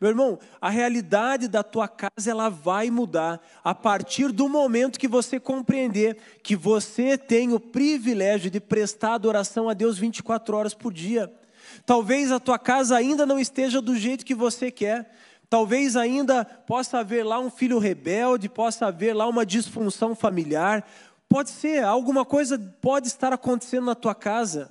[0.00, 5.06] Meu irmão, a realidade da tua casa ela vai mudar a partir do momento que
[5.06, 10.92] você compreender que você tem o privilégio de prestar adoração a Deus 24 horas por
[10.92, 11.32] dia.
[11.86, 15.10] Talvez a tua casa ainda não esteja do jeito que você quer.
[15.48, 20.84] Talvez ainda possa haver lá um filho rebelde, possa haver lá uma disfunção familiar.
[21.32, 24.70] Pode ser, alguma coisa pode estar acontecendo na tua casa.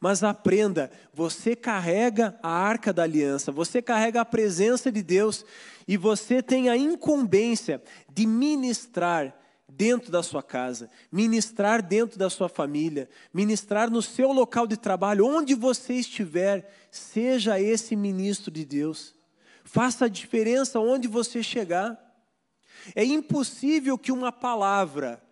[0.00, 5.44] Mas aprenda, você carrega a arca da aliança, você carrega a presença de Deus
[5.86, 9.36] e você tem a incumbência de ministrar
[9.68, 15.26] dentro da sua casa, ministrar dentro da sua família, ministrar no seu local de trabalho,
[15.26, 19.14] onde você estiver, seja esse ministro de Deus.
[19.62, 22.02] Faça a diferença onde você chegar.
[22.96, 25.27] É impossível que uma palavra,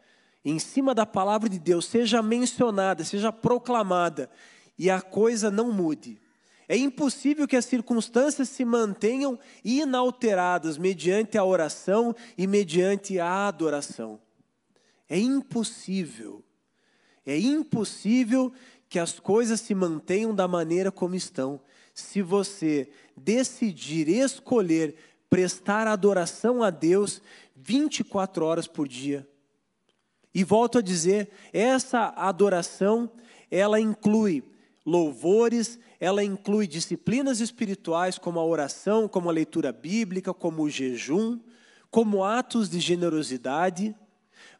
[0.49, 4.31] em cima da palavra de Deus, seja mencionada, seja proclamada
[4.79, 6.21] e a coisa não mude.
[6.69, 14.21] É impossível que as circunstâncias se mantenham inalteradas mediante a oração e mediante a adoração.
[15.09, 16.45] É impossível.
[17.27, 18.53] É impossível
[18.89, 21.61] que as coisas se mantenham da maneira como estão.
[21.93, 24.95] Se você decidir escolher
[25.29, 27.21] prestar adoração a Deus
[27.57, 29.27] 24 horas por dia.
[30.37, 33.11] E volto a dizer, essa adoração,
[33.51, 34.45] ela inclui
[34.85, 41.41] louvores, ela inclui disciplinas espirituais como a oração, como a leitura bíblica, como o jejum,
[41.91, 43.97] como atos de generosidade,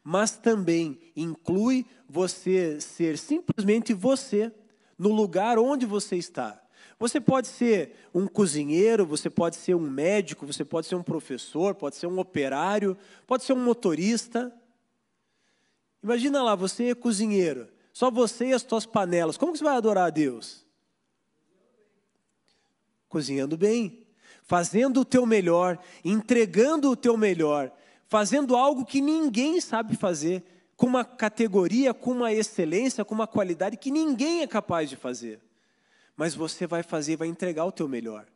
[0.03, 4.51] mas também inclui você ser simplesmente você
[4.97, 6.59] no lugar onde você está.
[6.97, 11.75] Você pode ser um cozinheiro, você pode ser um médico, você pode ser um professor,
[11.75, 12.97] pode ser um operário,
[13.27, 14.51] pode ser um motorista.
[16.03, 17.67] Imagina lá, você é cozinheiro.
[17.91, 19.37] Só você e as tuas panelas.
[19.37, 20.65] Como que você vai adorar a Deus?
[23.09, 24.05] Cozinhando bem,
[24.43, 27.71] fazendo o teu melhor, entregando o teu melhor,
[28.07, 30.43] fazendo algo que ninguém sabe fazer,
[30.75, 35.41] com uma categoria, com uma excelência, com uma qualidade que ninguém é capaz de fazer.
[36.15, 38.27] Mas você vai fazer, vai entregar o teu melhor.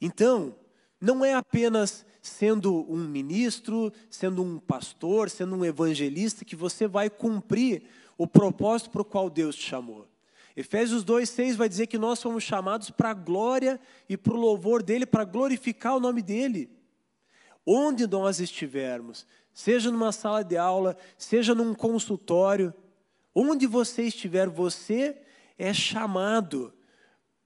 [0.00, 0.56] Então,
[1.00, 7.10] não é apenas sendo um ministro, sendo um pastor, sendo um evangelista, que você vai
[7.10, 7.82] cumprir
[8.16, 10.08] o propósito para o qual Deus te chamou.
[10.56, 14.82] Efésios 2,6 vai dizer que nós fomos chamados para a glória e para o louvor
[14.82, 16.70] dele, para glorificar o nome dele.
[17.66, 22.72] Onde nós estivermos, seja numa sala de aula, seja num consultório,
[23.34, 25.20] onde você estiver, você
[25.58, 26.72] é chamado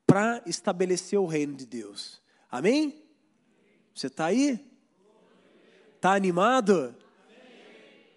[0.06, 2.22] para estabelecer o reino de Deus.
[2.48, 3.02] Amém?
[3.92, 4.67] Você está aí?
[5.98, 6.94] Está animado?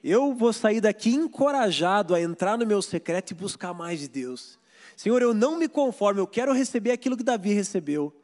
[0.03, 4.59] Eu vou sair daqui encorajado a entrar no meu secreto e buscar mais de Deus.
[4.95, 8.15] Senhor, eu não me conformo, eu quero receber aquilo que Davi recebeu.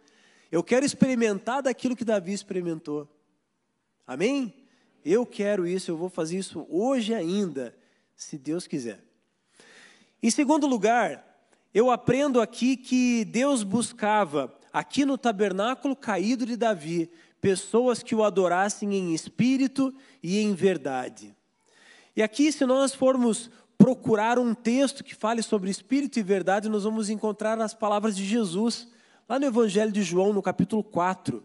[0.51, 3.09] Eu quero experimentar daquilo que Davi experimentou.
[4.05, 4.53] Amém?
[5.03, 7.75] Eu quero isso, eu vou fazer isso hoje ainda,
[8.15, 9.03] se Deus quiser.
[10.21, 11.25] Em segundo lugar,
[11.73, 17.09] eu aprendo aqui que Deus buscava, aqui no tabernáculo caído de Davi,
[17.41, 21.35] pessoas que o adorassem em espírito e em verdade.
[22.15, 26.83] E aqui, se nós formos procurar um texto que fale sobre espírito e verdade, nós
[26.83, 28.87] vamos encontrar as palavras de Jesus,
[29.29, 31.43] lá no Evangelho de João, no capítulo 4.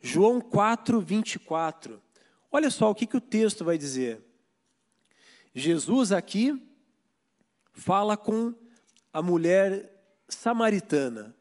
[0.00, 2.02] João 4, 24.
[2.50, 4.20] Olha só o que, que o texto vai dizer.
[5.54, 6.60] Jesus aqui
[7.72, 8.54] fala com
[9.12, 9.92] a mulher
[10.28, 11.34] samaritana.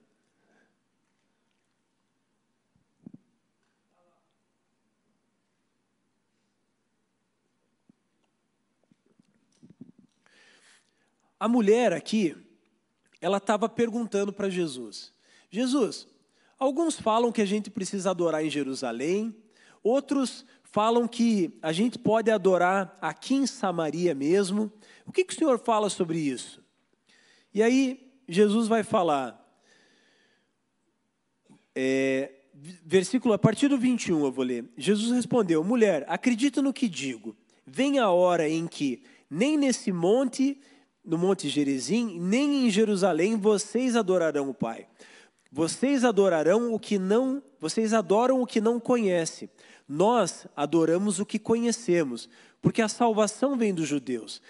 [11.39, 12.35] A mulher aqui,
[13.21, 15.13] ela estava perguntando para Jesus:
[15.49, 16.07] Jesus,
[16.57, 19.35] alguns falam que a gente precisa adorar em Jerusalém,
[19.83, 24.71] outros falam que a gente pode adorar aqui em Samaria mesmo.
[25.05, 26.61] O que, que o Senhor fala sobre isso?
[27.53, 29.43] E aí, Jesus vai falar,
[31.73, 32.31] é,
[32.83, 34.65] versículo, a partir do 21 eu vou ler.
[34.77, 37.35] Jesus respondeu: Mulher, acredita no que digo.
[37.65, 40.59] Vem a hora em que nem nesse monte
[41.07, 44.85] no Monte Gerizim, nem em Jerusalém vocês adorarão o Pai.
[45.49, 49.49] Vocês adorarão o que não, vocês adoram o que não conhecem.
[49.87, 52.27] Nós adoramos o que conhecemos,
[52.61, 54.41] porque a salvação vem dos judeus.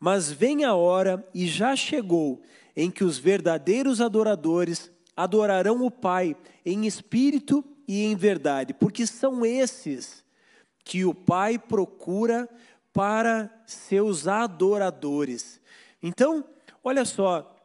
[0.00, 2.42] Mas vem a hora e já chegou
[2.74, 6.36] em que os verdadeiros adoradores adorarão o Pai
[6.66, 10.24] em espírito e em verdade, porque são esses
[10.84, 12.48] que o Pai procura
[12.92, 15.59] para seus adoradores.
[16.02, 16.44] Então,
[16.82, 17.56] olha só,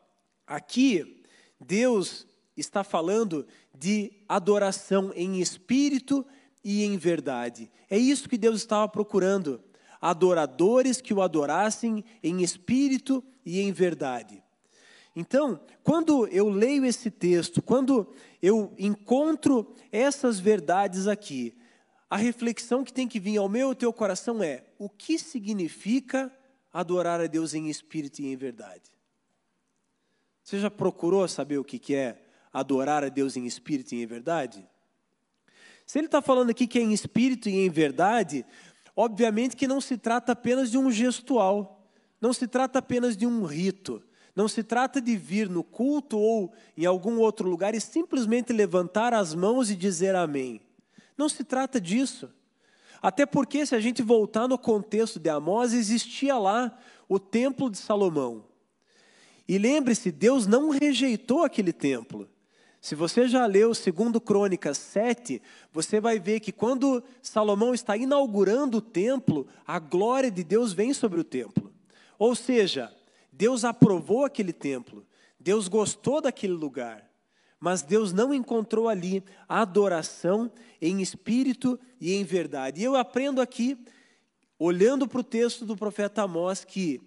[0.45, 1.23] aqui
[1.59, 6.25] Deus está falando de adoração em espírito
[6.63, 7.71] e em verdade.
[7.89, 9.61] É isso que Deus estava procurando.
[10.01, 14.43] Adoradores que o adorassem em espírito e em verdade.
[15.15, 18.07] Então, quando eu leio esse texto, quando
[18.41, 21.55] eu encontro essas verdades aqui,
[22.09, 26.31] a reflexão que tem que vir ao meu e teu coração é: o que significa
[26.75, 28.91] adorar a Deus em espírito e em verdade?
[30.43, 32.21] Você já procurou saber o que é
[32.51, 34.67] adorar a Deus em espírito e em verdade?
[35.85, 38.45] Se ele está falando aqui que é em espírito e em verdade,
[38.93, 41.87] obviamente que não se trata apenas de um gestual,
[42.19, 44.03] não se trata apenas de um rito,
[44.35, 49.13] não se trata de vir no culto ou em algum outro lugar e simplesmente levantar
[49.13, 50.59] as mãos e dizer amém.
[51.17, 52.29] Não se trata disso.
[53.01, 56.77] Até porque, se a gente voltar no contexto de Amós, existia lá
[57.07, 58.45] o templo de Salomão.
[59.47, 62.27] E lembre-se, Deus não rejeitou aquele templo.
[62.81, 65.41] Se você já leu 2 Crônicas 7,
[65.71, 70.93] você vai ver que quando Salomão está inaugurando o templo, a glória de Deus vem
[70.93, 71.73] sobre o templo.
[72.17, 72.93] Ou seja,
[73.31, 75.05] Deus aprovou aquele templo,
[75.39, 77.04] Deus gostou daquele lugar,
[77.59, 80.51] mas Deus não encontrou ali adoração
[80.81, 82.81] em espírito e em verdade.
[82.81, 83.77] E eu aprendo aqui,
[84.59, 87.01] olhando para o texto do profeta Amós, que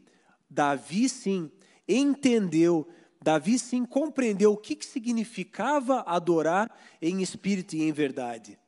[0.48, 1.50] Davi sim
[1.86, 2.88] entendeu,
[3.22, 8.58] Davi sim compreendeu o que, que significava adorar em espírito e em verdade.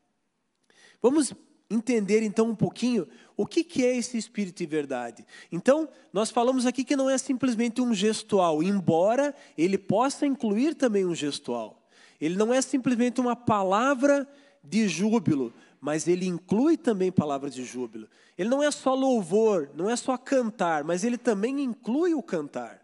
[1.03, 1.33] Vamos
[1.71, 3.07] entender então um pouquinho
[3.37, 5.25] o que, é esse espírito e verdade.
[5.51, 11.07] Então, nós falamos aqui que não é simplesmente um gestual, embora ele possa incluir também
[11.07, 11.81] um gestual.
[12.21, 14.29] Ele não é simplesmente uma palavra
[14.63, 18.09] de júbilo, mas ele inclui também palavras de júbilo.
[18.37, 22.83] Ele não é só louvor, não é só cantar, mas ele também inclui o cantar.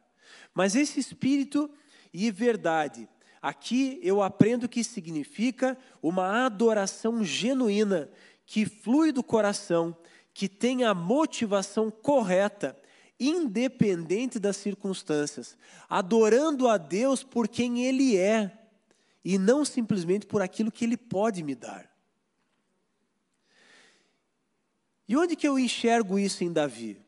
[0.55, 1.69] Mas esse espírito
[2.15, 3.07] e verdade,
[3.43, 8.09] aqui eu aprendo que significa uma adoração genuína
[8.47, 9.95] que flui do coração,
[10.33, 12.81] que tem a motivação correta,
[13.19, 18.57] independente das circunstâncias, adorando a Deus por quem Ele é
[19.25, 21.91] e não simplesmente por aquilo que Ele pode me dar.
[25.09, 27.01] E onde que eu enxergo isso em Davi?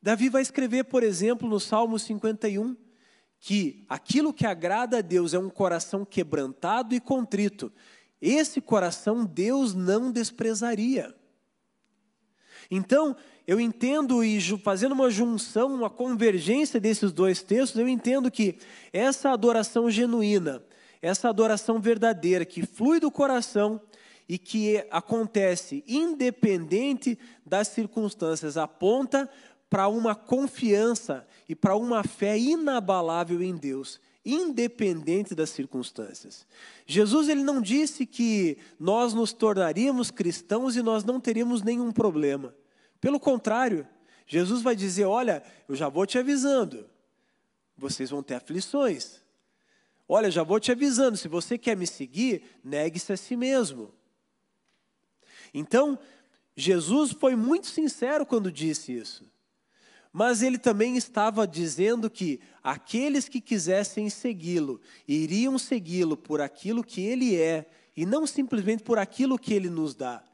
[0.00, 2.76] Davi vai escrever, por exemplo, no Salmo 51,
[3.40, 7.72] que aquilo que agrada a Deus é um coração quebrantado e contrito,
[8.26, 11.14] esse coração Deus não desprezaria.
[12.70, 13.16] Então,
[13.46, 18.58] eu entendo, e fazendo uma junção, uma convergência desses dois textos, eu entendo que
[18.92, 20.64] essa adoração genuína,
[21.00, 23.80] essa adoração verdadeira, que flui do coração
[24.28, 29.30] e que acontece independente das circunstâncias, aponta
[29.70, 36.44] para uma confiança e para uma fé inabalável em Deus independente das circunstâncias.
[36.84, 42.52] Jesus ele não disse que nós nos tornaríamos cristãos e nós não teríamos nenhum problema.
[43.00, 43.86] Pelo contrário,
[44.26, 46.84] Jesus vai dizer: Olha, eu já vou te avisando,
[47.76, 49.20] vocês vão ter aflições.
[50.08, 53.92] Olha, já vou te avisando, se você quer me seguir, negue-se a si mesmo.
[55.52, 55.98] Então,
[56.56, 59.24] Jesus foi muito sincero quando disse isso.
[60.18, 67.02] Mas ele também estava dizendo que aqueles que quisessem segui-lo iriam segui-lo por aquilo que
[67.02, 70.24] ele é e não simplesmente por aquilo que ele nos dá.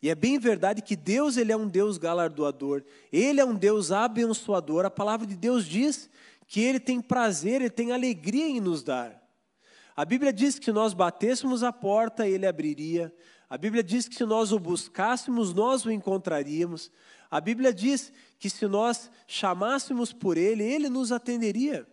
[0.00, 3.90] E é bem verdade que Deus ele é um Deus galardoador, ele é um Deus
[3.90, 4.86] abençoador.
[4.86, 6.08] A palavra de Deus diz
[6.46, 9.20] que ele tem prazer, ele tem alegria em nos dar.
[9.96, 13.12] A Bíblia diz que se nós batêssemos a porta, ele abriria.
[13.50, 16.92] A Bíblia diz que se nós o buscássemos, nós o encontraríamos.
[17.28, 18.12] A Bíblia diz
[18.42, 21.86] que se nós chamássemos por Ele, Ele nos atenderia.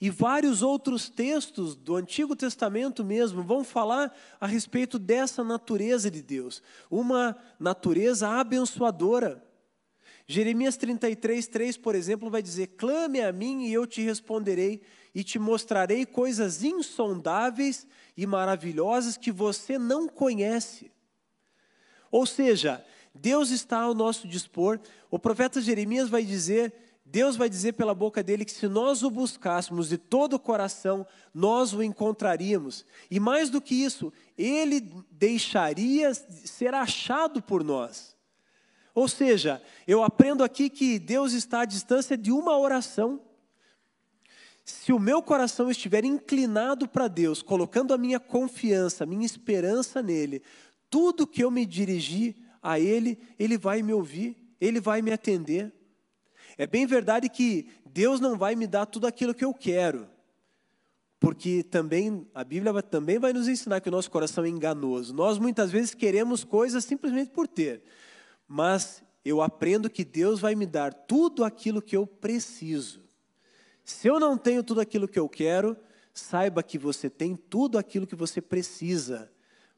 [0.00, 6.20] E vários outros textos do Antigo Testamento mesmo vão falar a respeito dessa natureza de
[6.20, 6.60] Deus,
[6.90, 9.46] uma natureza abençoadora.
[10.26, 14.82] Jeremias 33, 3, por exemplo, vai dizer: Clame a mim e eu te responderei,
[15.14, 20.90] e te mostrarei coisas insondáveis e maravilhosas que você não conhece.
[22.10, 22.84] Ou seja,
[23.14, 24.80] Deus está ao nosso dispor.
[25.10, 29.10] O profeta Jeremias vai dizer, Deus vai dizer pela boca dele que se nós o
[29.10, 32.84] buscássemos de todo o coração, nós o encontraríamos.
[33.10, 38.16] E mais do que isso, ele deixaria ser achado por nós.
[38.94, 43.20] Ou seja, eu aprendo aqui que Deus está à distância de uma oração.
[44.64, 50.00] Se o meu coração estiver inclinado para Deus, colocando a minha confiança, a minha esperança
[50.00, 50.42] nele,
[50.88, 52.34] tudo que eu me dirigir
[52.64, 55.72] a Ele, Ele vai me ouvir, Ele vai me atender.
[56.56, 60.08] É bem verdade que Deus não vai me dar tudo aquilo que eu quero.
[61.24, 65.14] porque também a Bíblia também vai nos ensinar que o nosso coração é enganoso.
[65.14, 67.82] Nós muitas vezes queremos coisas simplesmente por ter,
[68.46, 73.02] mas eu aprendo que Deus vai me dar tudo aquilo que eu preciso.
[73.82, 75.74] Se eu não tenho tudo aquilo que eu quero,
[76.12, 79.32] saiba que você tem tudo aquilo que você precisa.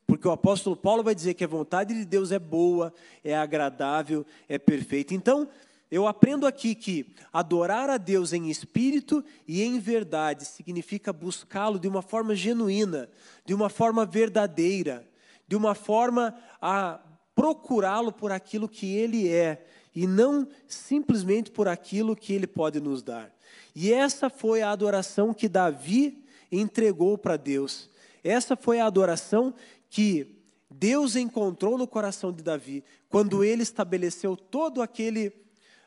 [0.06, 2.92] Porque o apóstolo Paulo vai dizer que a vontade de Deus é boa,
[3.24, 5.14] é agradável, é perfeita.
[5.14, 5.48] Então,
[5.90, 11.86] eu aprendo aqui que adorar a Deus em espírito e em verdade significa buscá-lo de
[11.86, 13.08] uma forma genuína,
[13.44, 15.06] de uma forma verdadeira,
[15.46, 17.00] de uma forma a
[17.34, 23.02] procurá-lo por aquilo que ele é e não simplesmente por aquilo que ele pode nos
[23.02, 23.32] dar.
[23.74, 27.88] E essa foi a adoração que Davi entregou para Deus.
[28.24, 29.54] Essa foi a adoração
[29.96, 35.32] que Deus encontrou no coração de Davi, quando ele estabeleceu todo aquele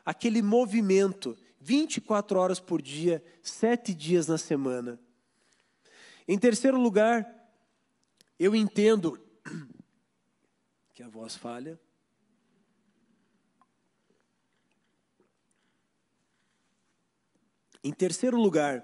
[0.04, 5.00] aquele movimento 24 horas por dia, sete dias na semana.
[6.28, 7.24] Em terceiro lugar,
[8.40, 9.24] eu entendo
[10.96, 11.80] que a voz falha.
[17.84, 18.84] Em terceiro lugar,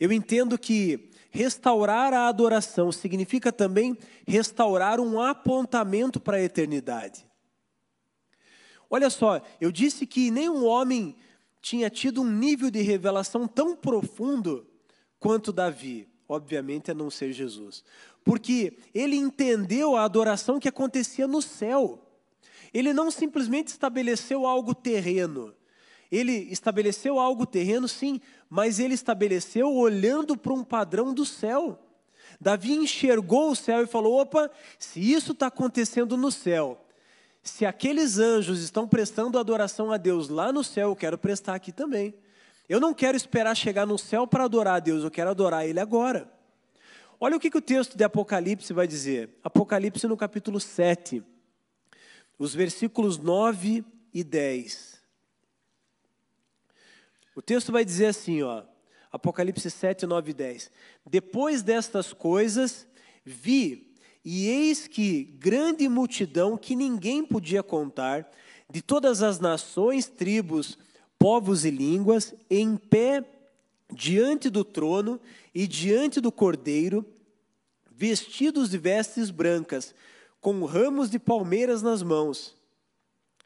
[0.00, 3.96] eu entendo que restaurar a adoração significa também
[4.28, 7.26] restaurar um apontamento para a eternidade.
[8.88, 11.16] Olha só, eu disse que nenhum homem
[11.62, 14.66] tinha tido um nível de revelação tão profundo
[15.18, 17.82] quanto Davi, obviamente a não ser Jesus,
[18.22, 22.06] porque ele entendeu a adoração que acontecia no céu.
[22.74, 25.54] Ele não simplesmente estabeleceu algo terreno.
[26.10, 28.20] Ele estabeleceu algo terreno, sim,
[28.54, 31.78] mas ele estabeleceu olhando para um padrão do céu.
[32.38, 36.78] Davi enxergou o céu e falou: opa, se isso está acontecendo no céu,
[37.42, 41.72] se aqueles anjos estão prestando adoração a Deus lá no céu, eu quero prestar aqui
[41.72, 42.14] também.
[42.68, 45.80] Eu não quero esperar chegar no céu para adorar a Deus, eu quero adorar Ele
[45.80, 46.30] agora.
[47.18, 49.30] Olha o que, que o texto de Apocalipse vai dizer.
[49.42, 51.24] Apocalipse no capítulo 7,
[52.38, 53.82] os versículos 9
[54.12, 54.91] e 10.
[57.34, 58.62] O texto vai dizer assim, ó,
[59.10, 60.70] Apocalipse 7, 9 e 10.
[61.06, 62.86] Depois destas coisas,
[63.24, 63.92] vi
[64.24, 68.30] e eis que grande multidão que ninguém podia contar,
[68.70, 70.78] de todas as nações, tribos,
[71.18, 73.24] povos e línguas, em pé
[73.92, 75.20] diante do trono
[75.54, 77.04] e diante do cordeiro,
[77.90, 79.94] vestidos de vestes brancas,
[80.40, 82.56] com ramos de palmeiras nas mãos.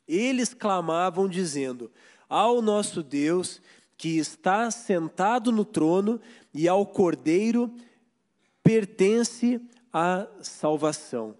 [0.06, 1.90] Eles clamavam, dizendo:
[2.28, 3.60] Ao nosso Deus,
[3.96, 6.20] que está sentado no trono,
[6.52, 7.74] e ao cordeiro
[8.62, 9.60] pertence
[9.92, 11.34] a salvação.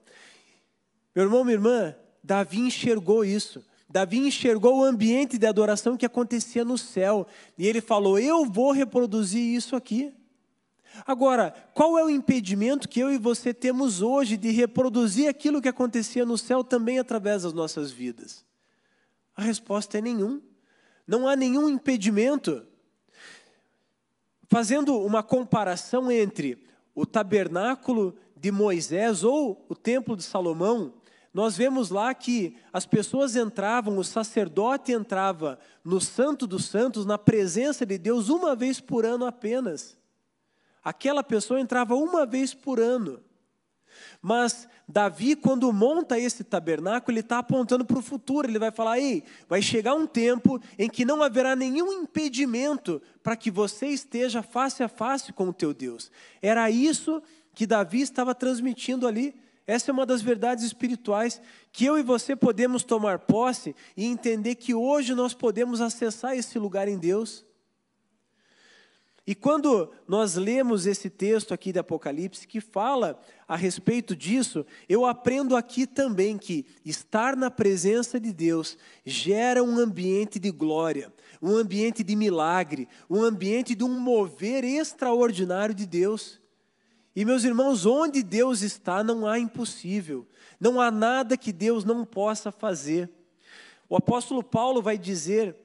[1.14, 3.64] Meu irmão, minha irmã, Davi enxergou isso.
[3.88, 7.26] Davi enxergou o ambiente de adoração que acontecia no céu.
[7.57, 10.12] E ele falou: Eu vou reproduzir isso aqui.
[11.07, 15.68] Agora, qual é o impedimento que eu e você temos hoje de reproduzir aquilo que
[15.68, 18.44] acontecia no céu também através das nossas vidas?
[19.34, 20.40] A resposta é nenhum.
[21.07, 22.66] Não há nenhum impedimento.
[24.48, 30.94] Fazendo uma comparação entre o tabernáculo de Moisés ou o templo de Salomão,
[31.36, 37.18] nós vemos lá que as pessoas entravam, o sacerdote entrava no Santo dos Santos, na
[37.18, 39.98] presença de Deus, uma vez por ano apenas.
[40.82, 43.22] Aquela pessoa entrava uma vez por ano.
[44.20, 48.47] Mas Davi, quando monta esse tabernáculo, ele está apontando para o futuro.
[48.47, 53.36] Ele vai falar: ei, vai chegar um tempo em que não haverá nenhum impedimento para
[53.36, 56.11] que você esteja face a face com o teu Deus.
[56.42, 57.22] Era isso
[57.55, 59.34] que Davi estava transmitindo ali.
[59.66, 61.40] Essa é uma das verdades espirituais
[61.72, 66.59] que eu e você podemos tomar posse e entender que hoje nós podemos acessar esse
[66.59, 67.45] lugar em Deus.
[69.27, 75.05] E quando nós lemos esse texto aqui de Apocalipse que fala a respeito disso, eu
[75.05, 81.12] aprendo aqui também que estar na presença de Deus gera um ambiente de glória,
[81.43, 86.41] um ambiente de milagre, um ambiente de um mover extraordinário de Deus.
[87.14, 90.24] E meus irmãos, onde Deus está, não há impossível,
[90.61, 93.11] não há nada que Deus não possa fazer.
[93.89, 95.57] O apóstolo Paulo vai dizer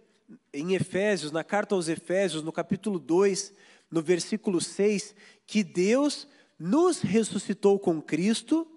[0.53, 3.53] em Efésios, na carta aos Efésios, no capítulo 2,
[3.89, 5.15] no versículo 6,
[5.45, 6.27] que Deus
[6.59, 8.67] nos ressuscitou com Cristo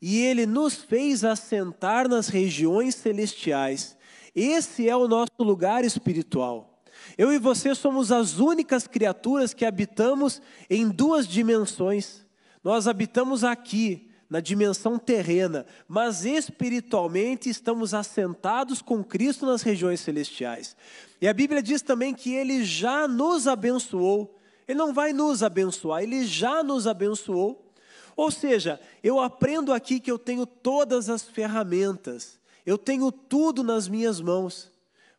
[0.00, 3.96] e ele nos fez assentar nas regiões celestiais.
[4.34, 6.82] Esse é o nosso lugar espiritual.
[7.16, 12.24] Eu e você somos as únicas criaturas que habitamos em duas dimensões.
[12.62, 20.76] Nós habitamos aqui, na dimensão terrena, mas espiritualmente estamos assentados com Cristo nas regiões celestiais.
[21.20, 24.36] E a Bíblia diz também que Ele já nos abençoou.
[24.66, 27.72] Ele não vai nos abençoar, ele já nos abençoou.
[28.16, 33.86] Ou seja, eu aprendo aqui que eu tenho todas as ferramentas, eu tenho tudo nas
[33.86, 34.68] minhas mãos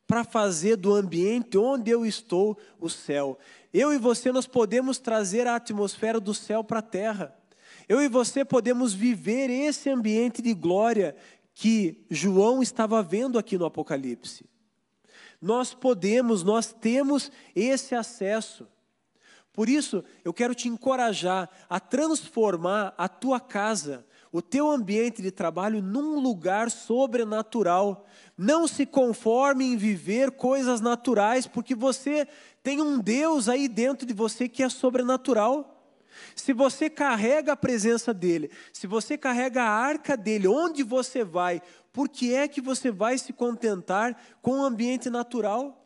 [0.05, 3.39] para fazer do ambiente onde eu estou o céu.
[3.73, 7.33] Eu e você nós podemos trazer a atmosfera do céu para a terra.
[7.87, 11.15] Eu e você podemos viver esse ambiente de glória
[11.53, 14.45] que João estava vendo aqui no Apocalipse.
[15.41, 18.67] Nós podemos, nós temos esse acesso.
[19.53, 25.31] Por isso, eu quero te encorajar a transformar a tua casa, o teu ambiente de
[25.31, 28.05] trabalho num lugar sobrenatural.
[28.37, 32.27] Não se conforme em viver coisas naturais, porque você
[32.61, 35.74] tem um Deus aí dentro de você que é sobrenatural.
[36.35, 41.61] Se você carrega a presença dele, se você carrega a arca dele, onde você vai,
[41.91, 45.81] por que é que você vai se contentar com o ambiente natural?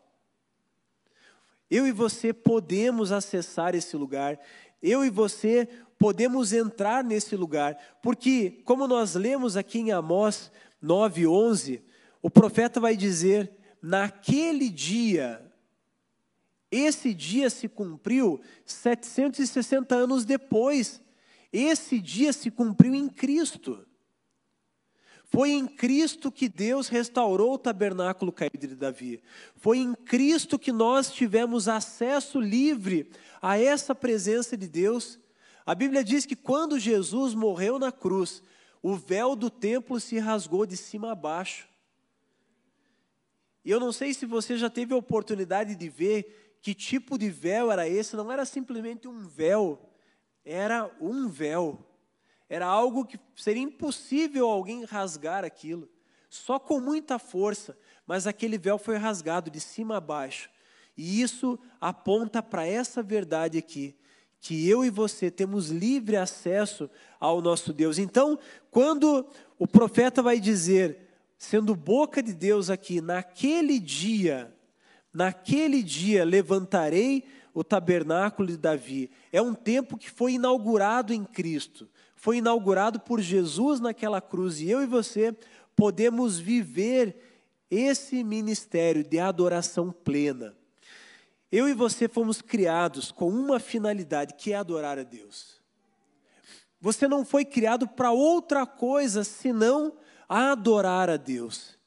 [1.70, 4.38] Eu e você podemos acessar esse lugar,
[4.82, 5.68] eu e você
[5.98, 10.50] podemos entrar nesse lugar, porque, como nós lemos aqui em Amós
[10.82, 11.82] 9,11,
[12.22, 13.52] o profeta vai dizer:
[13.82, 15.49] naquele dia,
[16.70, 21.02] esse dia se cumpriu 760 anos depois,
[21.52, 23.84] esse dia se cumpriu em Cristo.
[25.24, 29.22] Foi em Cristo que Deus restaurou o tabernáculo caído de Davi.
[29.56, 33.10] Foi em Cristo que nós tivemos acesso livre
[33.40, 35.20] a essa presença de Deus.
[35.64, 38.42] A Bíblia diz que quando Jesus morreu na cruz,
[38.82, 41.68] o véu do templo se rasgou de cima a baixo.
[43.64, 47.30] E eu não sei se você já teve a oportunidade de ver que tipo de
[47.30, 49.90] véu era esse, não era simplesmente um véu,
[50.44, 51.86] era um véu.
[52.48, 55.88] Era algo que seria impossível alguém rasgar aquilo,
[56.28, 60.50] só com muita força, mas aquele véu foi rasgado de cima a baixo.
[60.96, 63.96] E isso aponta para essa verdade aqui,
[64.40, 67.98] que eu e você temos livre acesso ao nosso Deus.
[67.98, 68.38] Então,
[68.70, 69.26] quando
[69.58, 71.08] o profeta vai dizer,
[71.38, 74.54] sendo boca de Deus aqui, naquele dia,
[75.12, 79.10] naquele dia levantarei o tabernáculo de Davi.
[79.32, 81.88] É um tempo que foi inaugurado em Cristo
[82.20, 85.34] foi inaugurado por Jesus naquela cruz e eu e você
[85.74, 87.16] podemos viver
[87.70, 90.54] esse ministério de adoração plena.
[91.50, 95.62] Eu e você fomos criados com uma finalidade, que é adorar a Deus.
[96.78, 99.96] Você não foi criado para outra coisa senão
[100.28, 101.78] adorar a Deus.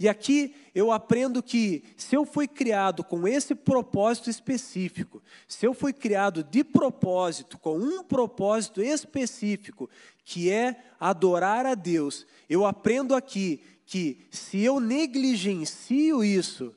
[0.00, 5.74] E aqui eu aprendo que se eu fui criado com esse propósito específico, se eu
[5.74, 9.90] fui criado de propósito, com um propósito específico,
[10.24, 16.74] que é adorar a Deus, eu aprendo aqui que se eu negligencio isso,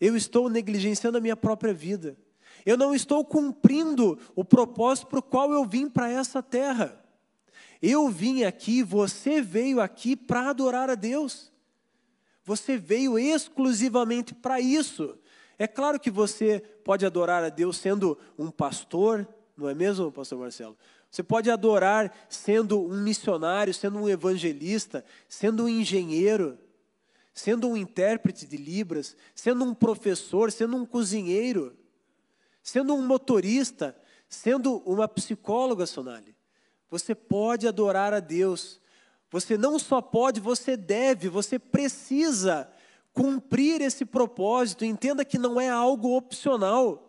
[0.00, 2.16] eu estou negligenciando a minha própria vida.
[2.64, 7.04] Eu não estou cumprindo o propósito para o qual eu vim para essa terra.
[7.82, 11.50] Eu vim aqui, você veio aqui para adorar a Deus.
[12.44, 15.18] Você veio exclusivamente para isso.
[15.58, 20.38] É claro que você pode adorar a Deus sendo um pastor, não é mesmo, pastor
[20.38, 20.76] Marcelo?
[21.10, 26.58] Você pode adorar sendo um missionário, sendo um evangelista, sendo um engenheiro,
[27.34, 31.76] sendo um intérprete de Libras, sendo um professor, sendo um cozinheiro,
[32.62, 33.96] sendo um motorista,
[34.28, 36.34] sendo uma psicóloga, Sonali.
[36.88, 38.79] Você pode adorar a Deus
[39.30, 42.70] você não só pode, você deve, você precisa
[43.12, 44.84] cumprir esse propósito.
[44.84, 47.06] Entenda que não é algo opcional.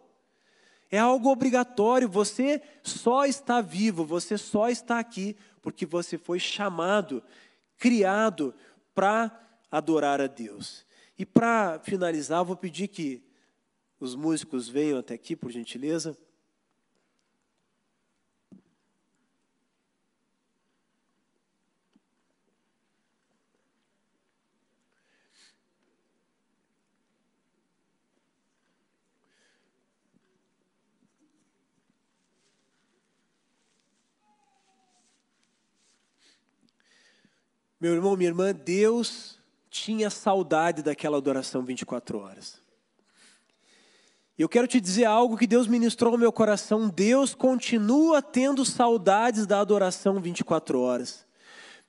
[0.91, 2.07] É algo obrigatório.
[2.07, 7.23] Você só está vivo, você só está aqui porque você foi chamado,
[7.77, 8.53] criado
[8.93, 9.31] para
[9.71, 10.85] adorar a Deus.
[11.17, 13.23] E para finalizar, vou pedir que
[13.99, 16.17] os músicos venham até aqui, por gentileza.
[37.81, 42.61] Meu irmão, minha irmã, Deus tinha saudade daquela adoração 24 horas.
[44.37, 46.87] E eu quero te dizer algo que Deus ministrou no meu coração.
[46.87, 51.25] Deus continua tendo saudades da adoração 24 horas.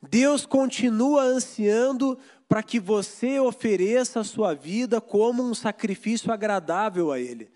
[0.03, 2.18] Deus continua ansiando
[2.49, 7.51] para que você ofereça a sua vida como um sacrifício agradável a Ele.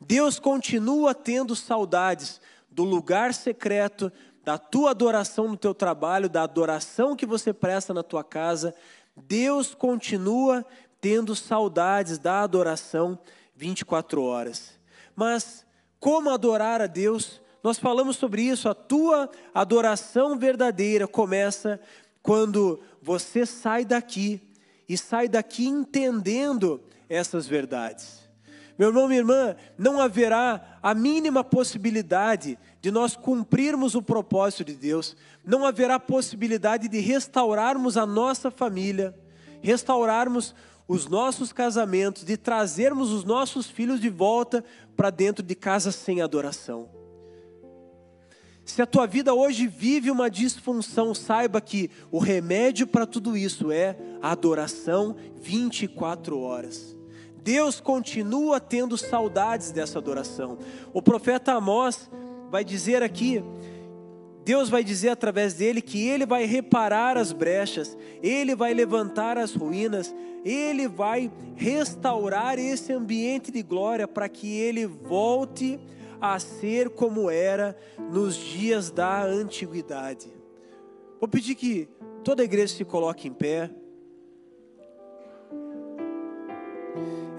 [0.00, 4.12] Deus continua tendo saudades do lugar secreto,
[4.44, 8.74] da tua adoração no teu trabalho, da adoração que você presta na tua casa,
[9.16, 10.64] Deus continua
[11.00, 13.18] tendo saudades da adoração
[13.54, 14.78] 24 horas.
[15.14, 15.64] Mas
[16.00, 17.42] Como adorar a Deus?
[17.62, 18.70] Nós falamos sobre isso.
[18.70, 21.78] A tua adoração verdadeira começa
[22.22, 24.40] quando você sai daqui
[24.88, 28.19] e sai daqui entendendo essas verdades.
[28.80, 34.72] Meu irmão, minha irmã, não haverá a mínima possibilidade de nós cumprirmos o propósito de
[34.74, 35.14] Deus,
[35.44, 39.14] não haverá possibilidade de restaurarmos a nossa família,
[39.60, 40.54] restaurarmos
[40.88, 44.64] os nossos casamentos, de trazermos os nossos filhos de volta
[44.96, 46.88] para dentro de casa sem adoração.
[48.64, 53.70] Se a tua vida hoje vive uma disfunção, saiba que o remédio para tudo isso
[53.70, 56.98] é a adoração 24 horas.
[57.42, 60.58] Deus continua tendo saudades dessa adoração.
[60.92, 62.10] O profeta Amós
[62.50, 63.42] vai dizer aqui,
[64.44, 69.54] Deus vai dizer através dele que ele vai reparar as brechas, ele vai levantar as
[69.54, 70.14] ruínas,
[70.44, 75.78] ele vai restaurar esse ambiente de glória para que ele volte
[76.20, 77.76] a ser como era
[78.10, 80.28] nos dias da antiguidade.
[81.18, 81.88] Vou pedir que
[82.24, 83.70] toda a igreja se coloque em pé.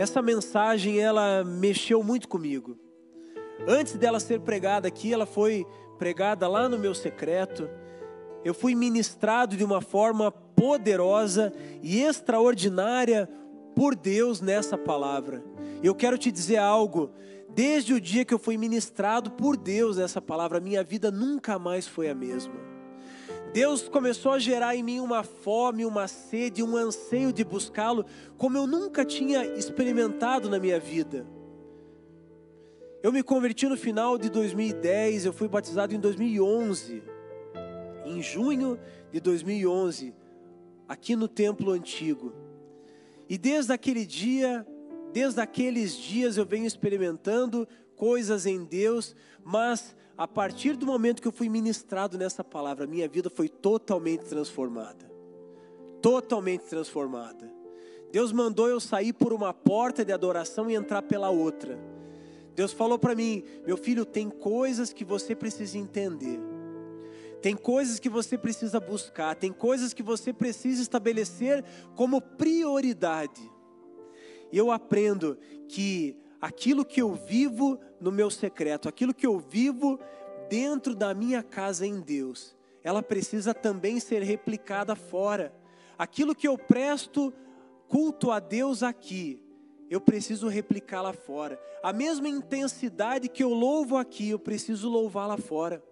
[0.01, 2.75] Essa mensagem ela mexeu muito comigo.
[3.67, 5.63] Antes dela ser pregada aqui, ela foi
[5.99, 7.69] pregada lá no meu secreto.
[8.43, 13.29] Eu fui ministrado de uma forma poderosa e extraordinária
[13.75, 15.43] por Deus nessa palavra.
[15.83, 17.11] Eu quero te dizer algo.
[17.49, 21.87] Desde o dia que eu fui ministrado por Deus nessa palavra, minha vida nunca mais
[21.87, 22.70] foi a mesma.
[23.53, 28.05] Deus começou a gerar em mim uma fome, uma sede, um anseio de buscá-lo,
[28.37, 31.25] como eu nunca tinha experimentado na minha vida.
[33.03, 37.03] Eu me converti no final de 2010, eu fui batizado em 2011.
[38.05, 38.79] Em junho
[39.11, 40.13] de 2011,
[40.87, 42.33] aqui no templo antigo.
[43.27, 44.65] E desde aquele dia,
[45.11, 51.27] desde aqueles dias eu venho experimentando coisas em Deus, mas a partir do momento que
[51.27, 55.11] eu fui ministrado nessa palavra, minha vida foi totalmente transformada.
[56.01, 57.51] Totalmente transformada.
[58.11, 61.79] Deus mandou eu sair por uma porta de adoração e entrar pela outra.
[62.55, 66.39] Deus falou para mim: meu filho, tem coisas que você precisa entender,
[67.41, 71.63] tem coisas que você precisa buscar, tem coisas que você precisa estabelecer
[71.95, 73.41] como prioridade.
[74.51, 75.37] E eu aprendo
[75.69, 79.99] que aquilo que eu vivo no meu secreto, aquilo que eu vivo
[80.49, 85.53] dentro da minha casa em Deus, ela precisa também ser replicada fora.
[85.97, 87.31] Aquilo que eu presto
[87.87, 89.39] culto a Deus aqui,
[89.89, 91.61] eu preciso replicar lá fora.
[91.83, 95.83] A mesma intensidade que eu louvo aqui, eu preciso louvar lá fora.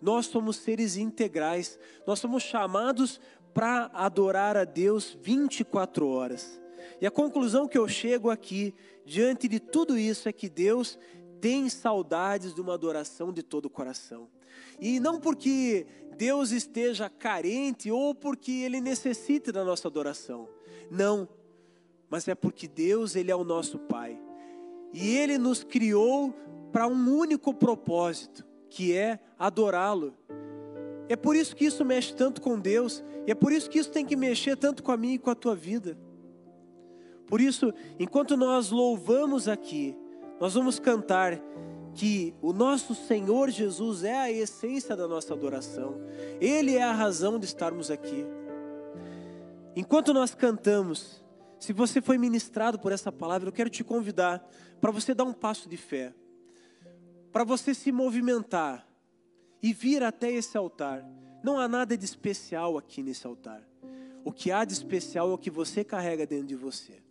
[0.00, 3.18] Nós somos seres integrais, nós somos chamados
[3.52, 6.60] para adorar a Deus 24 horas.
[7.00, 8.74] E a conclusão que eu chego aqui,
[9.04, 10.98] diante de tudo isso, é que Deus
[11.40, 14.28] tem saudades de uma adoração de todo o coração.
[14.80, 20.48] E não porque Deus esteja carente ou porque Ele necessite da nossa adoração.
[20.90, 21.28] Não
[22.14, 24.16] mas é porque Deus, Ele é o nosso Pai.
[24.92, 26.32] E Ele nos criou
[26.72, 30.14] para um único propósito, que é adorá-lo.
[31.08, 33.90] É por isso que isso mexe tanto com Deus, e é por isso que isso
[33.90, 35.98] tem que mexer tanto com a minha e com a tua vida.
[37.26, 39.96] Por isso, enquanto nós louvamos aqui,
[40.40, 41.40] nós vamos cantar
[41.94, 46.00] que o nosso Senhor Jesus é a essência da nossa adoração,
[46.40, 48.26] Ele é a razão de estarmos aqui.
[49.76, 51.24] Enquanto nós cantamos,
[51.58, 54.46] se você foi ministrado por essa palavra, eu quero te convidar
[54.80, 56.12] para você dar um passo de fé,
[57.32, 58.86] para você se movimentar
[59.62, 61.04] e vir até esse altar.
[61.42, 63.62] Não há nada de especial aqui nesse altar.
[64.24, 67.03] O que há de especial é o que você carrega dentro de você.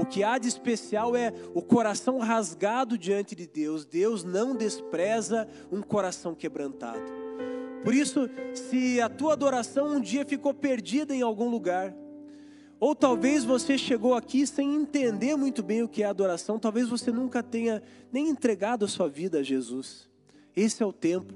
[0.00, 3.84] O que há de especial é o coração rasgado diante de Deus.
[3.84, 7.04] Deus não despreza um coração quebrantado.
[7.84, 11.94] Por isso, se a tua adoração um dia ficou perdida em algum lugar,
[12.78, 17.12] ou talvez você chegou aqui sem entender muito bem o que é adoração, talvez você
[17.12, 20.08] nunca tenha nem entregado a sua vida a Jesus.
[20.56, 21.34] Esse é o tempo.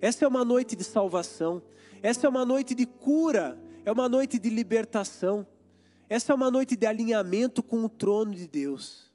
[0.00, 1.60] Essa é uma noite de salvação.
[2.00, 3.58] Essa é uma noite de cura.
[3.84, 5.44] É uma noite de libertação.
[6.08, 9.10] Essa é uma noite de alinhamento com o trono de Deus.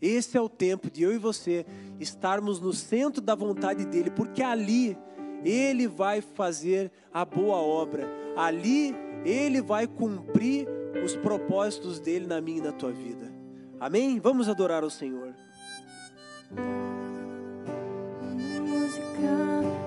[0.00, 1.64] Esse é o tempo de eu e você
[1.98, 4.98] estarmos no centro da vontade dEle, porque ali
[5.42, 8.06] Ele vai fazer a boa obra.
[8.36, 8.94] Ali
[9.24, 10.68] ele vai cumprir
[11.04, 13.32] os propósitos dele na minha e na tua vida.
[13.80, 14.20] Amém?
[14.20, 15.34] Vamos adorar o Senhor.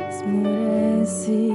[0.09, 1.51] Esmorece e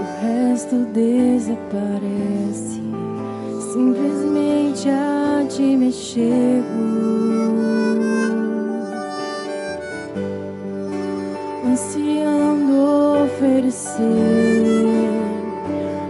[0.00, 2.82] o resto desaparece
[3.74, 6.62] simplesmente a ti me chego,
[13.24, 13.98] oferecer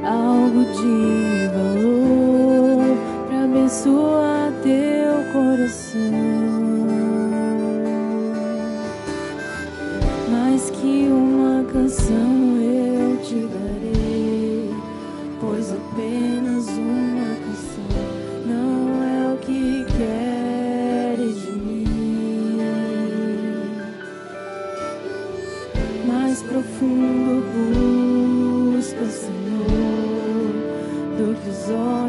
[0.04, 2.96] algo de valor
[3.28, 6.33] para abençoar teu coração.
[31.70, 32.03] Olhos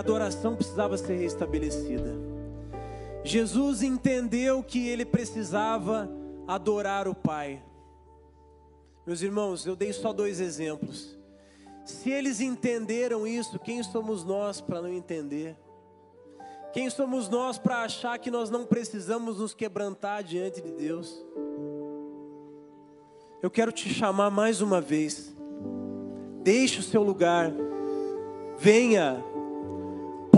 [0.00, 2.14] adoração precisava ser restabelecida.
[3.22, 6.10] Jesus entendeu que ele precisava
[6.46, 7.62] adorar o Pai.
[9.06, 11.18] Meus irmãos, eu dei só dois exemplos.
[11.84, 15.56] Se eles entenderam isso, quem somos nós para não entender?
[16.72, 21.20] Quem somos nós para achar que nós não precisamos nos quebrantar diante de Deus?
[23.42, 25.34] Eu quero te chamar mais uma vez.
[26.42, 27.52] Deixe o seu lugar.
[28.58, 29.24] Venha.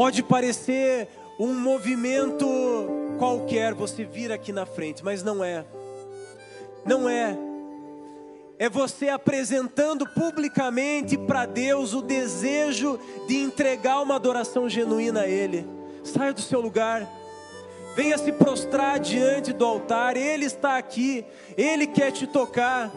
[0.03, 1.07] Pode parecer
[1.38, 2.44] um movimento
[3.20, 5.64] qualquer você vir aqui na frente, mas não é.
[6.84, 7.38] Não é.
[8.59, 12.98] É você apresentando publicamente para Deus o desejo
[13.28, 15.64] de entregar uma adoração genuína a Ele.
[16.03, 17.09] Saia do seu lugar.
[17.94, 20.16] Venha se prostrar diante do altar.
[20.16, 21.24] Ele está aqui.
[21.57, 22.90] Ele quer te tocar.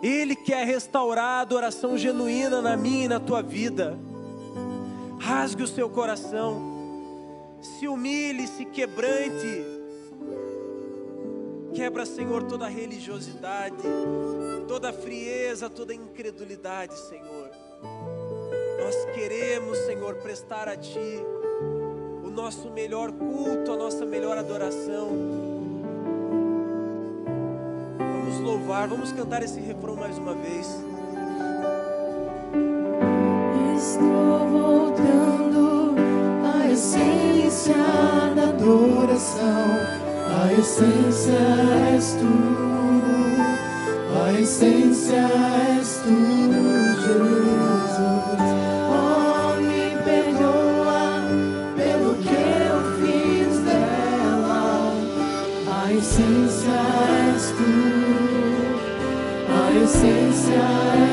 [0.00, 3.98] Ele quer restaurar a adoração genuína na minha e na tua vida.
[5.22, 6.60] Rasgue o seu coração.
[7.62, 9.64] Se humilhe, se quebrante.
[11.72, 13.76] Quebra, Senhor, toda religiosidade,
[14.66, 17.50] toda frieza, toda incredulidade, Senhor.
[18.80, 21.20] Nós queremos, Senhor, prestar a Ti
[22.24, 25.08] o nosso melhor culto, a nossa melhor adoração.
[27.96, 30.66] Vamos louvar, vamos cantar esse refrão mais uma vez.
[33.76, 34.91] Estou voltando
[37.52, 37.74] essência
[38.34, 39.68] da adoração.
[40.34, 41.38] A essência
[41.94, 42.34] és tu,
[44.24, 45.28] a essência
[45.76, 46.16] és tu,
[47.02, 48.48] Jesus.
[48.88, 51.04] Oh, me perdoa
[51.76, 54.94] pelo que eu fiz dela.
[55.68, 56.80] A essência
[57.34, 57.72] és tu,
[59.84, 61.11] essência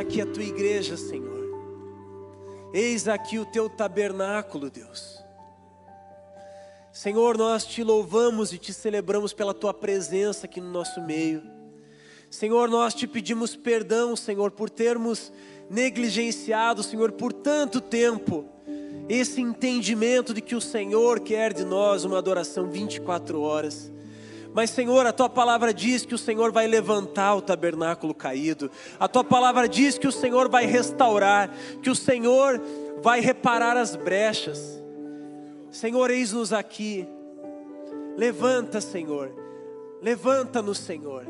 [0.00, 1.40] aqui a tua igreja, Senhor.
[2.72, 5.22] Eis aqui o teu tabernáculo, Deus.
[6.92, 11.42] Senhor, nós te louvamos e te celebramos pela tua presença aqui no nosso meio.
[12.28, 15.32] Senhor, nós te pedimos perdão, Senhor, por termos
[15.68, 18.44] negligenciado, Senhor, por tanto tempo,
[19.08, 23.90] esse entendimento de que o Senhor quer de nós uma adoração 24 horas.
[24.52, 29.06] Mas, Senhor, a tua palavra diz que o Senhor vai levantar o tabernáculo caído, a
[29.06, 31.50] tua palavra diz que o Senhor vai restaurar,
[31.82, 32.60] que o Senhor
[33.02, 34.80] vai reparar as brechas.
[35.70, 37.06] Senhor, eis-nos aqui.
[38.16, 39.32] Levanta, Senhor.
[40.02, 41.24] Levanta-nos, Senhor.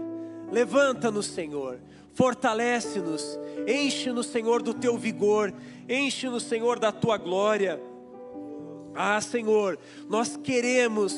[0.51, 1.79] Levanta-nos, Senhor.
[2.14, 3.39] Fortalece-nos.
[3.66, 5.53] Enche-nos, Senhor, do teu vigor.
[5.89, 7.81] Enche-nos, Senhor, da tua glória.
[8.95, 11.14] Ah, Senhor, nós queremos,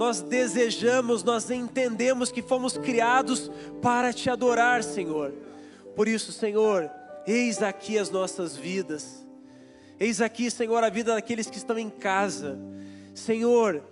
[0.00, 3.50] nós desejamos, nós entendemos que fomos criados
[3.82, 5.30] para te adorar, Senhor.
[5.94, 6.90] Por isso, Senhor,
[7.26, 9.26] eis aqui as nossas vidas.
[9.98, 12.58] Eis aqui, Senhor, a vida daqueles que estão em casa.
[13.14, 13.82] Senhor,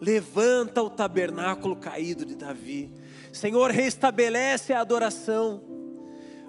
[0.00, 2.90] levanta o tabernáculo caído de Davi.
[3.30, 5.62] Senhor, restabelece a adoração.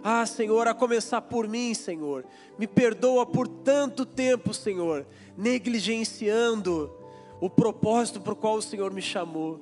[0.01, 2.23] Ah, Senhor, a começar por mim, Senhor.
[2.57, 5.05] Me perdoa por tanto tempo, Senhor,
[5.37, 6.98] negligenciando
[7.39, 9.61] o propósito para o qual o Senhor me chamou.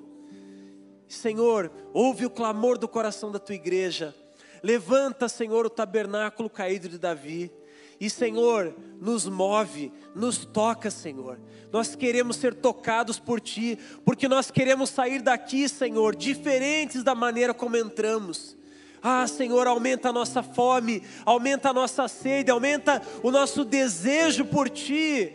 [1.08, 4.14] Senhor, ouve o clamor do coração da tua igreja.
[4.62, 7.52] Levanta, Senhor, o tabernáculo caído de Davi.
[8.00, 11.40] E Senhor, nos move, nos toca, Senhor.
[11.72, 17.54] Nós queremos ser tocados por Ti, porque nós queremos sair daqui, Senhor, diferentes da maneira
[17.54, 18.56] como entramos.
[19.02, 24.70] Ah, Senhor, aumenta a nossa fome, aumenta a nossa sede, aumenta o nosso desejo por
[24.70, 25.34] Ti.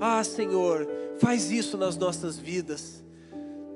[0.00, 3.04] Ah, Senhor, faz isso nas nossas vidas.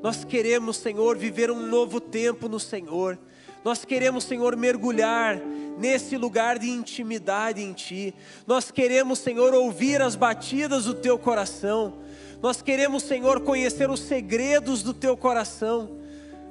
[0.03, 3.19] Nós queremos, Senhor, viver um novo tempo no Senhor.
[3.65, 5.41] Nós queremos, Senhor, mergulhar
[5.79, 8.15] nesse lugar de intimidade em Ti.
[8.47, 11.99] Nós queremos, Senhor, ouvir as batidas do Teu coração.
[12.43, 15.99] Nós queremos, Senhor, conhecer os segredos do Teu coração.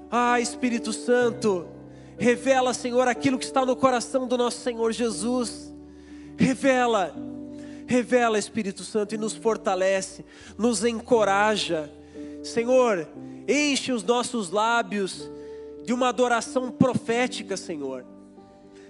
[0.10, 1.68] Ah, Espírito Santo,
[2.18, 5.74] revela, Senhor, aquilo que está no coração do nosso Senhor Jesus.
[6.38, 7.14] Revela,
[7.92, 10.26] revela, Espírito Santo, e nos fortalece,
[10.58, 11.92] nos encoraja.
[12.42, 13.08] Senhor,
[13.48, 15.30] enche os nossos lábios
[15.84, 18.06] de uma adoração profética, Senhor.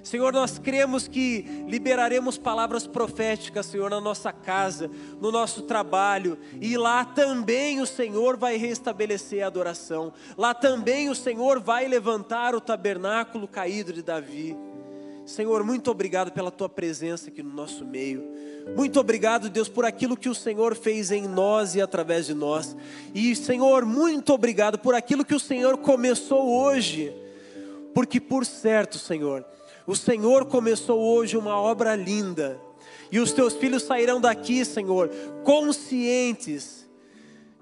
[0.03, 4.89] Senhor, nós cremos que liberaremos palavras proféticas, Senhor, na nossa casa,
[5.19, 11.15] no nosso trabalho, e lá também o Senhor vai restabelecer a adoração, lá também o
[11.15, 14.57] Senhor vai levantar o tabernáculo caído de Davi.
[15.31, 18.23] Senhor, muito obrigado pela tua presença aqui no nosso meio.
[18.75, 22.75] Muito obrigado, Deus, por aquilo que o Senhor fez em nós e através de nós.
[23.15, 27.13] E, Senhor, muito obrigado por aquilo que o Senhor começou hoje.
[27.93, 29.45] Porque, por certo, Senhor,
[29.87, 32.59] o Senhor começou hoje uma obra linda.
[33.11, 35.09] E os teus filhos sairão daqui, Senhor,
[35.43, 36.80] conscientes,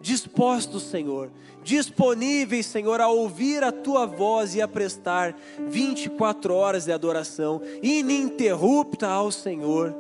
[0.02, 1.30] dispostos, Senhor,
[1.64, 5.36] disponíveis, Senhor, a ouvir a tua voz e a prestar
[5.68, 9.96] 24 horas de adoração ininterrupta ao Senhor.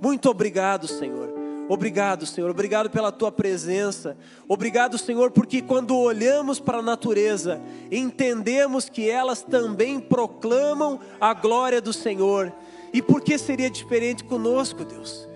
[0.00, 1.40] Muito obrigado, Senhor.
[1.68, 2.50] Obrigado, Senhor.
[2.50, 4.16] Obrigado pela tua presença.
[4.48, 7.60] Obrigado, Senhor, porque quando olhamos para a natureza,
[7.92, 12.52] entendemos que elas também proclamam a glória do Senhor.
[12.92, 15.28] E por que seria diferente conosco, Deus?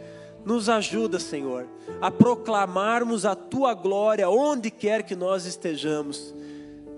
[0.44, 1.68] Nos ajuda, Senhor,
[2.04, 6.34] a proclamarmos a tua glória onde quer que nós estejamos.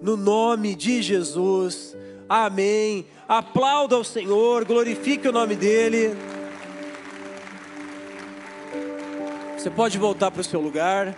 [0.03, 1.97] No nome de Jesus.
[2.29, 3.07] Amém.
[3.29, 6.11] Aplauda ao Senhor, glorifique o nome dele.
[9.57, 11.15] Você pode voltar para o seu lugar,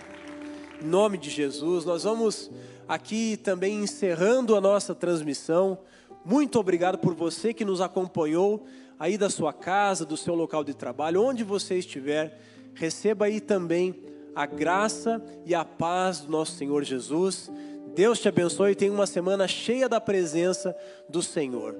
[0.79, 1.83] em nome de Jesus.
[1.83, 2.51] Nós vamos
[2.87, 5.79] aqui também encerrando a nossa transmissão.
[6.23, 8.67] Muito obrigado por você que nos acompanhou
[8.99, 12.39] aí da sua casa, do seu local de trabalho, onde você estiver.
[12.79, 13.93] Receba aí também
[14.33, 17.51] a graça e a paz do nosso Senhor Jesus.
[17.93, 20.73] Deus te abençoe e tenha uma semana cheia da presença
[21.09, 21.75] do Senhor.